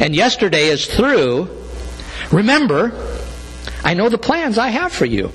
and 0.00 0.14
yesterday 0.14 0.66
is 0.66 0.86
through, 0.86 1.48
remember, 2.32 2.92
I 3.84 3.94
know 3.94 4.08
the 4.08 4.18
plans 4.18 4.58
I 4.58 4.68
have 4.68 4.92
for 4.92 5.04
you. 5.04 5.30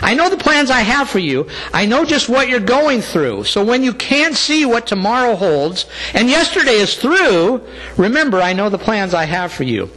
I 0.00 0.14
know 0.14 0.30
the 0.30 0.36
plans 0.36 0.70
I 0.70 0.80
have 0.80 1.10
for 1.10 1.18
you. 1.18 1.48
I 1.72 1.86
know 1.86 2.04
just 2.04 2.28
what 2.28 2.48
you're 2.48 2.60
going 2.60 3.02
through. 3.02 3.44
So 3.44 3.64
when 3.64 3.82
you 3.82 3.92
can't 3.92 4.36
see 4.36 4.64
what 4.64 4.86
tomorrow 4.86 5.34
holds, 5.34 5.86
and 6.14 6.28
yesterday 6.28 6.72
is 6.72 6.96
through, 6.96 7.66
remember, 7.96 8.40
I 8.40 8.52
know 8.52 8.70
the 8.70 8.78
plans 8.78 9.14
I 9.14 9.24
have 9.24 9.52
for 9.52 9.64
you. 9.64 9.90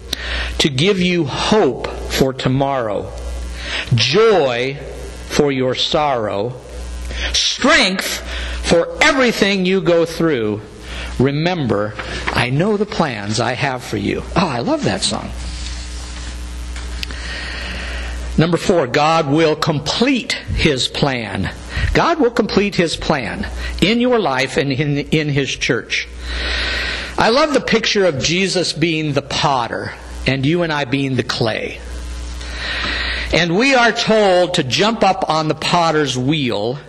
To 0.59 0.69
give 0.69 0.99
you 0.99 1.25
hope 1.25 1.87
for 1.87 2.33
tomorrow, 2.33 3.11
joy 3.95 4.77
for 5.29 5.51
your 5.51 5.73
sorrow, 5.75 6.53
strength 7.33 8.19
for 8.67 9.01
everything 9.01 9.65
you 9.65 9.81
go 9.81 10.05
through. 10.05 10.61
Remember, 11.19 11.93
I 12.27 12.49
know 12.49 12.77
the 12.77 12.85
plans 12.85 13.39
I 13.39 13.53
have 13.53 13.83
for 13.83 13.97
you. 13.97 14.23
Oh, 14.35 14.47
I 14.47 14.59
love 14.59 14.83
that 14.83 15.01
song. 15.01 15.29
Number 18.37 18.57
four, 18.57 18.87
God 18.87 19.29
will 19.29 19.55
complete 19.55 20.33
His 20.33 20.87
plan. 20.87 21.53
God 21.93 22.19
will 22.19 22.31
complete 22.31 22.75
His 22.75 22.95
plan 22.95 23.47
in 23.81 23.99
your 23.99 24.19
life 24.19 24.57
and 24.57 24.71
in, 24.71 24.97
in 25.09 25.29
His 25.29 25.49
church. 25.49 26.07
I 27.17 27.29
love 27.29 27.53
the 27.53 27.61
picture 27.61 28.05
of 28.05 28.19
Jesus 28.19 28.73
being 28.73 29.13
the 29.13 29.21
potter 29.21 29.93
and 30.25 30.45
you 30.45 30.63
and 30.63 30.71
I 30.71 30.85
being 30.85 31.15
the 31.15 31.23
clay. 31.23 31.79
And 33.33 33.57
we 33.57 33.75
are 33.75 33.91
told 33.91 34.55
to 34.55 34.63
jump 34.63 35.03
up 35.03 35.29
on 35.29 35.47
the 35.47 35.55
potter's 35.55 36.17
wheel 36.17 36.79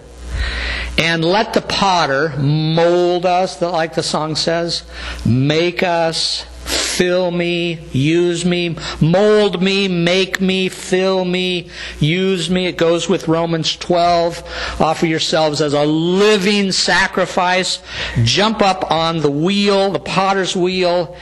and 0.99 1.25
let 1.25 1.55
the 1.55 1.61
potter 1.61 2.31
mold 2.39 3.27
us, 3.27 3.61
like 3.63 3.95
the 3.95 4.03
song 4.03 4.37
says, 4.37 4.85
make 5.25 5.83
us, 5.83 6.45
fill 6.93 7.31
me, 7.31 7.79
use 7.93 8.45
me, 8.45 8.77
mold 9.01 9.63
me, 9.63 9.89
make 9.89 10.41
me, 10.41 10.69
fill 10.69 11.25
me, 11.25 11.69
use 12.01 12.51
me. 12.51 12.67
It 12.67 12.77
goes 12.77 13.09
with 13.09 13.29
Romans 13.29 13.77
12. 13.77 14.79
Offer 14.81 15.07
yourselves 15.07 15.61
as 15.61 15.73
a 15.73 15.85
living 15.85 16.71
sacrifice. 16.71 17.83
Jump 18.23 18.61
up 18.61 18.91
on 18.91 19.21
the 19.21 19.31
wheel, 19.31 19.91
the 19.91 19.99
potter's 19.99 20.55
wheel, 20.55 21.17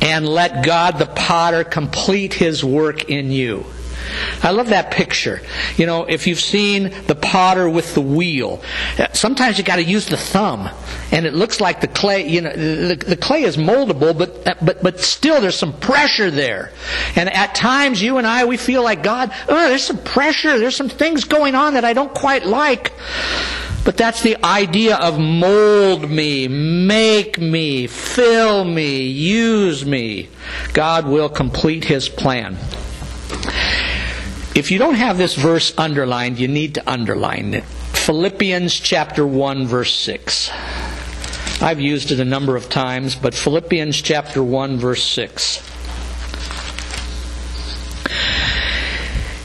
and 0.00 0.28
let 0.28 0.64
God 0.64 0.98
the 0.98 1.06
potter 1.06 1.64
complete 1.64 2.34
his 2.34 2.64
work 2.64 3.10
in 3.10 3.30
you. 3.30 3.66
I 4.42 4.50
love 4.50 4.68
that 4.68 4.90
picture. 4.90 5.40
You 5.76 5.86
know, 5.86 6.04
if 6.04 6.26
you've 6.26 6.40
seen 6.40 6.90
the 7.06 7.14
potter 7.14 7.68
with 7.68 7.94
the 7.94 8.00
wheel, 8.00 8.62
sometimes 9.12 9.58
you 9.58 9.64
got 9.64 9.76
to 9.76 9.84
use 9.84 10.06
the 10.06 10.16
thumb, 10.16 10.68
and 11.12 11.26
it 11.26 11.34
looks 11.34 11.60
like 11.60 11.80
the 11.80 11.88
clay. 11.88 12.28
You 12.28 12.42
know, 12.42 12.52
the, 12.52 12.96
the 12.96 13.16
clay 13.16 13.42
is 13.42 13.56
moldable, 13.56 14.16
but 14.16 14.44
but 14.64 14.82
but 14.82 15.00
still, 15.00 15.40
there's 15.40 15.58
some 15.58 15.72
pressure 15.78 16.30
there. 16.30 16.72
And 17.14 17.28
at 17.28 17.54
times, 17.54 18.02
you 18.02 18.18
and 18.18 18.26
I, 18.26 18.44
we 18.44 18.56
feel 18.56 18.82
like 18.82 19.02
God. 19.02 19.32
Oh, 19.48 19.68
there's 19.68 19.84
some 19.84 19.98
pressure. 19.98 20.58
There's 20.58 20.76
some 20.76 20.88
things 20.88 21.24
going 21.24 21.54
on 21.54 21.74
that 21.74 21.84
I 21.84 21.92
don't 21.92 22.14
quite 22.14 22.44
like. 22.46 22.92
But 23.86 23.96
that's 23.96 24.20
the 24.20 24.36
idea 24.44 24.96
of 24.96 25.16
mold 25.16 26.10
me, 26.10 26.48
make 26.48 27.38
me, 27.38 27.86
fill 27.86 28.64
me, 28.64 29.02
use 29.06 29.86
me. 29.86 30.28
God 30.72 31.06
will 31.06 31.28
complete 31.28 31.84
His 31.84 32.08
plan. 32.08 32.58
If 34.56 34.70
you 34.70 34.78
don't 34.78 34.94
have 34.94 35.18
this 35.18 35.34
verse 35.34 35.74
underlined, 35.76 36.38
you 36.38 36.48
need 36.48 36.76
to 36.76 36.90
underline 36.90 37.52
it. 37.52 37.62
Philippians 37.64 38.80
chapter 38.80 39.26
1 39.26 39.66
verse 39.66 39.94
6. 39.94 40.50
I've 41.60 41.78
used 41.78 42.10
it 42.10 42.20
a 42.20 42.24
number 42.24 42.56
of 42.56 42.70
times, 42.70 43.16
but 43.16 43.34
Philippians 43.34 44.00
chapter 44.00 44.42
1 44.42 44.78
verse 44.78 45.04
6. 45.04 45.58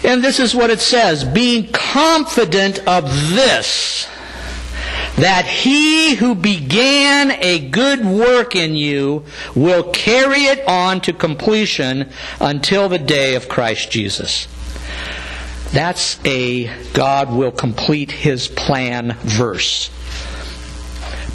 And 0.06 0.24
this 0.24 0.40
is 0.40 0.56
what 0.56 0.70
it 0.70 0.80
says, 0.80 1.26
being 1.26 1.70
confident 1.74 2.80
of 2.88 3.04
this, 3.32 4.08
that 5.18 5.46
he 5.46 6.16
who 6.16 6.36
began 6.36 7.32
a 7.32 7.60
good 7.60 8.06
work 8.06 8.56
in 8.56 8.76
you 8.76 9.26
will 9.56 9.92
carry 9.92 10.46
it 10.46 10.66
on 10.66 11.02
to 11.02 11.12
completion 11.12 12.10
until 12.40 12.88
the 12.88 12.98
day 12.98 13.36
of 13.36 13.50
Christ 13.50 13.92
Jesus. 13.92 14.48
That's 15.74 16.20
a 16.26 16.70
God 16.94 17.32
will 17.32 17.52
complete 17.52 18.12
his 18.12 18.48
plan 18.48 19.16
verse. 19.22 19.90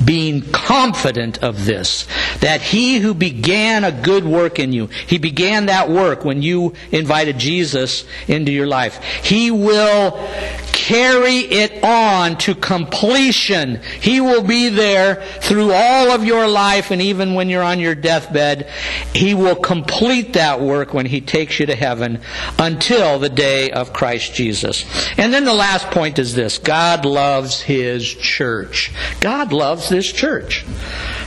Being 0.05 0.43
confident 0.53 1.43
of 1.43 1.65
this, 1.65 2.07
that 2.41 2.61
he 2.61 2.99
who 2.99 3.15
began 3.15 3.83
a 3.83 3.91
good 3.91 4.25
work 4.27 4.59
in 4.59 4.75
you, 4.75 4.89
he 5.07 5.17
began 5.17 5.67
that 5.67 5.89
work 5.89 6.23
when 6.23 6.43
you 6.43 6.75
invited 6.93 7.39
Jesus 7.39 8.05
into 8.29 8.53
your 8.53 8.67
life. 8.67 9.03
He 9.25 9.51
will 9.51 10.29
carry 10.77 11.39
it 11.39 11.83
on 11.83 12.37
to 12.37 12.55
completion. 12.55 13.81
He 14.01 14.21
will 14.21 14.43
be 14.43 14.69
there 14.69 15.25
through 15.41 15.73
all 15.73 16.11
of 16.11 16.25
your 16.25 16.47
life 16.47 16.91
and 16.91 17.01
even 17.01 17.33
when 17.33 17.49
you're 17.49 17.63
on 17.63 17.81
your 17.81 17.95
deathbed. 17.95 18.71
He 19.15 19.33
will 19.33 19.57
complete 19.57 20.35
that 20.35 20.61
work 20.61 20.93
when 20.93 21.07
He 21.07 21.23
takes 21.23 21.59
you 21.59 21.67
to 21.67 21.75
heaven 21.75 22.21
until 22.59 23.19
the 23.19 23.31
day 23.31 23.71
of 23.71 23.95
Christ 23.95 24.35
Jesus. 24.35 24.85
And 25.17 25.33
then 25.33 25.47
the 25.47 25.55
last 25.55 25.91
point 25.91 26.19
is 26.19 26.35
this. 26.35 26.59
God 26.59 27.07
loves 27.07 27.63
His 27.63 28.05
church. 28.07 28.93
God 29.21 29.55
loves 29.55 29.89
this 29.89 30.13
church. 30.13 30.67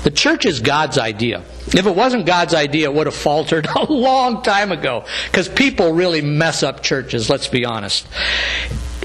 The 0.03 0.11
church 0.11 0.45
is 0.45 0.59
God's 0.59 0.99
idea. 0.99 1.43
If 1.73 1.87
it 1.87 1.95
wasn't 1.95 2.27
God's 2.27 2.53
idea, 2.53 2.85
it 2.85 2.93
would 2.93 3.07
have 3.07 3.15
faltered 3.15 3.67
a 3.75 3.91
long 3.91 4.43
time 4.43 4.71
ago. 4.71 5.05
Because 5.25 5.49
people 5.49 5.93
really 5.93 6.21
mess 6.21 6.61
up 6.61 6.83
churches, 6.83 7.31
let's 7.31 7.47
be 7.47 7.65
honest. 7.65 8.07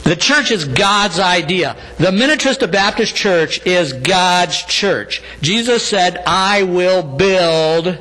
The 0.05 0.17
church 0.17 0.51
is 0.51 0.67
God's 0.67 1.19
idea. 1.19 1.77
The 1.99 2.11
Minnetrista 2.11 2.71
Baptist 2.71 3.17
Church 3.17 3.65
is 3.67 3.93
God's 3.93 4.63
church. 4.63 5.23
Jesus 5.41 5.87
said, 5.87 6.23
I 6.27 6.63
will 6.65 7.03
build 7.03 7.99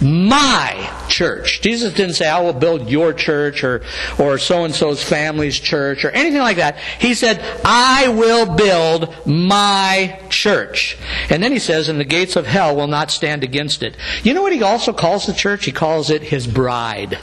my 0.00 0.88
church. 1.08 1.60
Jesus 1.60 1.92
didn't 1.92 2.14
say, 2.14 2.28
I 2.28 2.40
will 2.40 2.52
build 2.52 2.88
your 2.88 3.12
church 3.12 3.64
or, 3.64 3.82
or 4.18 4.38
so 4.38 4.64
and 4.64 4.74
so's 4.74 5.02
family's 5.02 5.58
church 5.58 6.04
or 6.04 6.10
anything 6.10 6.40
like 6.40 6.58
that. 6.58 6.78
He 7.00 7.14
said, 7.14 7.42
I 7.64 8.08
will 8.08 8.54
build 8.54 9.26
my 9.26 10.20
church. 10.30 10.96
And 11.30 11.42
then 11.42 11.50
he 11.50 11.58
says, 11.58 11.88
and 11.88 11.98
the 11.98 12.04
gates 12.04 12.36
of 12.36 12.46
hell 12.46 12.76
will 12.76 12.86
not 12.86 13.10
stand 13.10 13.42
against 13.42 13.82
it. 13.82 13.96
You 14.22 14.34
know 14.34 14.42
what 14.42 14.52
he 14.52 14.62
also 14.62 14.92
calls 14.92 15.26
the 15.26 15.32
church? 15.32 15.64
He 15.64 15.72
calls 15.72 16.10
it 16.10 16.22
his 16.22 16.46
bride. 16.46 17.18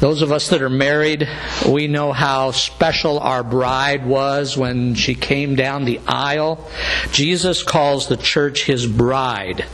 Those 0.00 0.22
of 0.22 0.32
us 0.32 0.48
that 0.48 0.62
are 0.62 0.70
married, 0.70 1.28
we 1.68 1.86
know 1.86 2.10
how 2.12 2.52
special 2.52 3.18
our 3.18 3.44
bride 3.44 4.06
was 4.06 4.56
when 4.56 4.94
she 4.94 5.14
came 5.14 5.56
down 5.56 5.84
the 5.84 6.00
aisle. 6.08 6.66
Jesus 7.12 7.62
calls 7.62 8.08
the 8.08 8.16
church 8.16 8.64
his 8.64 8.86
bride. 8.86 9.66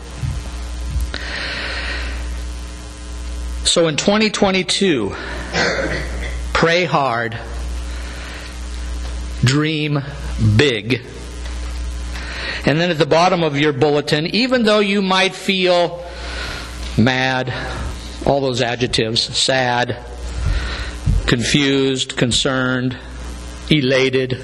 So 3.63 3.87
in 3.87 3.95
2022, 3.95 5.15
pray 6.53 6.85
hard, 6.87 7.39
dream 9.45 10.03
big. 10.57 11.03
And 12.65 12.81
then 12.81 12.91
at 12.91 12.99
the 12.99 13.07
bottom 13.07 13.45
of 13.45 13.57
your 13.57 13.73
bulletin, 13.73 14.27
even 14.27 14.65
though 14.65 14.81
you 14.81 15.03
might 15.03 15.37
feel 15.37 16.05
mad, 16.99 17.53
all 18.27 18.41
those 18.41 18.61
adjectives, 18.61 19.23
sad, 19.23 20.05
confused, 21.27 22.17
concerned, 22.17 22.97
elated 23.71 24.39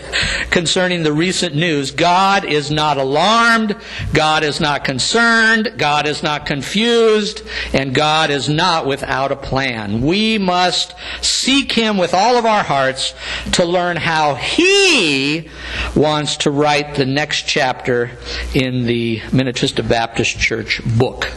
concerning 0.50 1.02
the 1.02 1.12
recent 1.12 1.54
news. 1.54 1.90
God 1.90 2.44
is 2.44 2.70
not 2.70 2.96
alarmed, 2.96 3.76
God 4.12 4.44
is 4.44 4.60
not 4.60 4.84
concerned, 4.84 5.74
God 5.76 6.06
is 6.06 6.22
not 6.22 6.46
confused, 6.46 7.42
and 7.72 7.94
God 7.94 8.30
is 8.30 8.48
not 8.48 8.86
without 8.86 9.32
a 9.32 9.36
plan. 9.36 10.00
We 10.00 10.38
must 10.38 10.94
seek 11.22 11.72
Him 11.72 11.98
with 11.98 12.14
all 12.14 12.36
of 12.36 12.46
our 12.46 12.64
hearts 12.64 13.14
to 13.52 13.64
learn 13.64 13.96
how 13.96 14.34
He 14.34 15.48
wants 15.94 16.38
to 16.38 16.50
write 16.50 16.94
the 16.94 17.06
next 17.06 17.46
chapter 17.46 18.10
in 18.54 18.86
the 18.86 19.20
Minnetrista 19.30 19.86
Baptist 19.88 20.38
Church 20.38 20.80
book. 20.98 21.28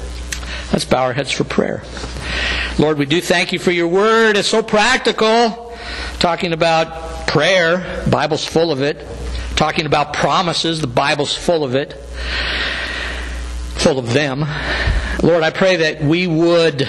Let's 0.72 0.86
bow 0.86 1.04
our 1.04 1.14
heads 1.14 1.32
for 1.32 1.44
prayer. 1.44 1.84
Lord, 2.78 2.98
we 2.98 3.06
do 3.06 3.22
thank 3.22 3.54
you 3.54 3.60
for 3.60 3.72
your 3.72 3.88
word. 3.88 4.38
It's 4.38 4.48
so 4.48 4.62
practical. 4.62 5.76
Talking 6.20 6.54
about 6.54 7.28
prayer, 7.28 8.04
Bible's 8.10 8.46
full 8.46 8.72
of 8.72 8.82
it. 8.82 9.06
Talking 9.56 9.86
about 9.86 10.14
promises, 10.14 10.82
the 10.82 10.88
Bible's 10.88 11.36
full 11.36 11.64
of 11.64 11.76
it. 11.76 11.94
Full 13.80 13.98
of 13.98 14.14
them. 14.14 14.46
Lord, 15.24 15.44
I 15.44 15.52
pray 15.52 15.78
that 15.78 16.02
we 16.02 16.28
would 16.28 16.88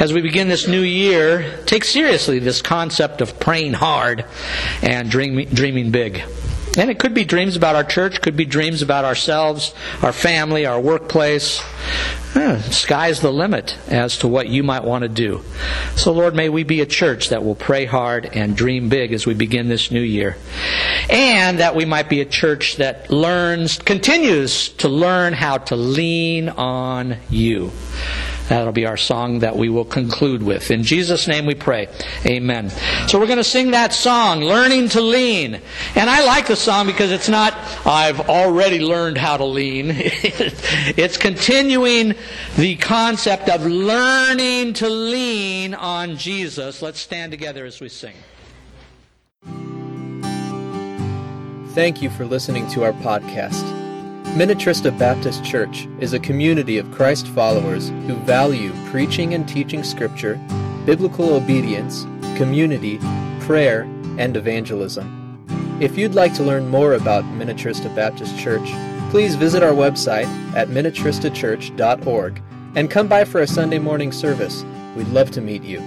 as 0.00 0.14
we 0.14 0.22
begin 0.22 0.48
this 0.48 0.66
new 0.66 0.80
year, 0.80 1.58
take 1.66 1.84
seriously 1.84 2.38
this 2.38 2.62
concept 2.62 3.20
of 3.20 3.38
praying 3.38 3.74
hard 3.74 4.24
and 4.80 5.10
dreaming, 5.10 5.48
dreaming 5.48 5.90
big. 5.90 6.22
And 6.78 6.88
it 6.88 6.98
could 6.98 7.14
be 7.14 7.24
dreams 7.24 7.56
about 7.56 7.74
our 7.74 7.84
church, 7.84 8.20
could 8.20 8.36
be 8.36 8.44
dreams 8.44 8.80
about 8.80 9.04
ourselves, 9.04 9.74
our 10.02 10.12
family, 10.12 10.66
our 10.66 10.80
workplace. 10.80 11.60
Eh, 12.36 12.60
sky's 12.70 13.20
the 13.20 13.32
limit 13.32 13.76
as 13.88 14.18
to 14.18 14.28
what 14.28 14.48
you 14.48 14.62
might 14.62 14.84
want 14.84 15.02
to 15.02 15.08
do. 15.08 15.42
So, 15.96 16.12
Lord, 16.12 16.36
may 16.36 16.48
we 16.48 16.62
be 16.62 16.80
a 16.80 16.86
church 16.86 17.30
that 17.30 17.42
will 17.42 17.56
pray 17.56 17.86
hard 17.86 18.24
and 18.24 18.56
dream 18.56 18.88
big 18.88 19.12
as 19.12 19.26
we 19.26 19.34
begin 19.34 19.68
this 19.68 19.90
new 19.90 20.00
year. 20.00 20.36
And 21.08 21.58
that 21.58 21.74
we 21.74 21.84
might 21.84 22.08
be 22.08 22.20
a 22.20 22.24
church 22.24 22.76
that 22.76 23.10
learns, 23.10 23.78
continues 23.78 24.68
to 24.74 24.88
learn 24.88 25.32
how 25.32 25.58
to 25.58 25.76
lean 25.76 26.50
on 26.50 27.16
you. 27.30 27.72
That'll 28.50 28.72
be 28.72 28.84
our 28.84 28.96
song 28.96 29.38
that 29.38 29.54
we 29.54 29.68
will 29.68 29.84
conclude 29.84 30.42
with. 30.42 30.72
In 30.72 30.82
Jesus' 30.82 31.28
name 31.28 31.46
we 31.46 31.54
pray. 31.54 31.86
Amen. 32.26 32.70
So 33.06 33.20
we're 33.20 33.28
going 33.28 33.36
to 33.36 33.44
sing 33.44 33.70
that 33.70 33.92
song, 33.92 34.40
Learning 34.40 34.88
to 34.88 35.00
Lean. 35.00 35.60
And 35.94 36.10
I 36.10 36.24
like 36.26 36.48
the 36.48 36.56
song 36.56 36.88
because 36.88 37.12
it's 37.12 37.28
not, 37.28 37.54
I've 37.86 38.28
already 38.28 38.80
learned 38.80 39.18
how 39.18 39.36
to 39.36 39.44
lean. 39.44 39.92
it's 39.94 41.16
continuing 41.16 42.14
the 42.56 42.74
concept 42.74 43.48
of 43.48 43.64
learning 43.64 44.72
to 44.74 44.88
lean 44.88 45.72
on 45.72 46.16
Jesus. 46.16 46.82
Let's 46.82 46.98
stand 46.98 47.30
together 47.30 47.64
as 47.64 47.80
we 47.80 47.88
sing. 47.88 48.16
Thank 51.68 52.02
you 52.02 52.10
for 52.10 52.26
listening 52.26 52.66
to 52.70 52.82
our 52.82 52.94
podcast. 52.94 53.79
Minnetrista 54.34 54.96
Baptist 54.96 55.44
Church 55.44 55.88
is 55.98 56.12
a 56.12 56.20
community 56.20 56.78
of 56.78 56.88
Christ 56.92 57.26
followers 57.26 57.88
who 57.88 58.14
value 58.14 58.72
preaching 58.86 59.34
and 59.34 59.46
teaching 59.46 59.82
Scripture, 59.82 60.40
biblical 60.86 61.34
obedience, 61.34 62.04
community, 62.36 63.00
prayer, 63.40 63.82
and 64.18 64.36
evangelism. 64.36 65.16
If 65.80 65.98
you'd 65.98 66.14
like 66.14 66.32
to 66.34 66.44
learn 66.44 66.68
more 66.68 66.94
about 66.94 67.24
Minnetrista 67.24 67.92
Baptist 67.96 68.38
Church, 68.38 68.70
please 69.10 69.34
visit 69.34 69.64
our 69.64 69.72
website 69.72 70.28
at 70.54 70.68
minnetristachurch.org 70.68 72.42
and 72.76 72.88
come 72.88 73.08
by 73.08 73.24
for 73.24 73.40
a 73.40 73.48
Sunday 73.48 73.80
morning 73.80 74.12
service. 74.12 74.64
We'd 74.94 75.08
love 75.08 75.32
to 75.32 75.40
meet 75.40 75.64
you. 75.64 75.80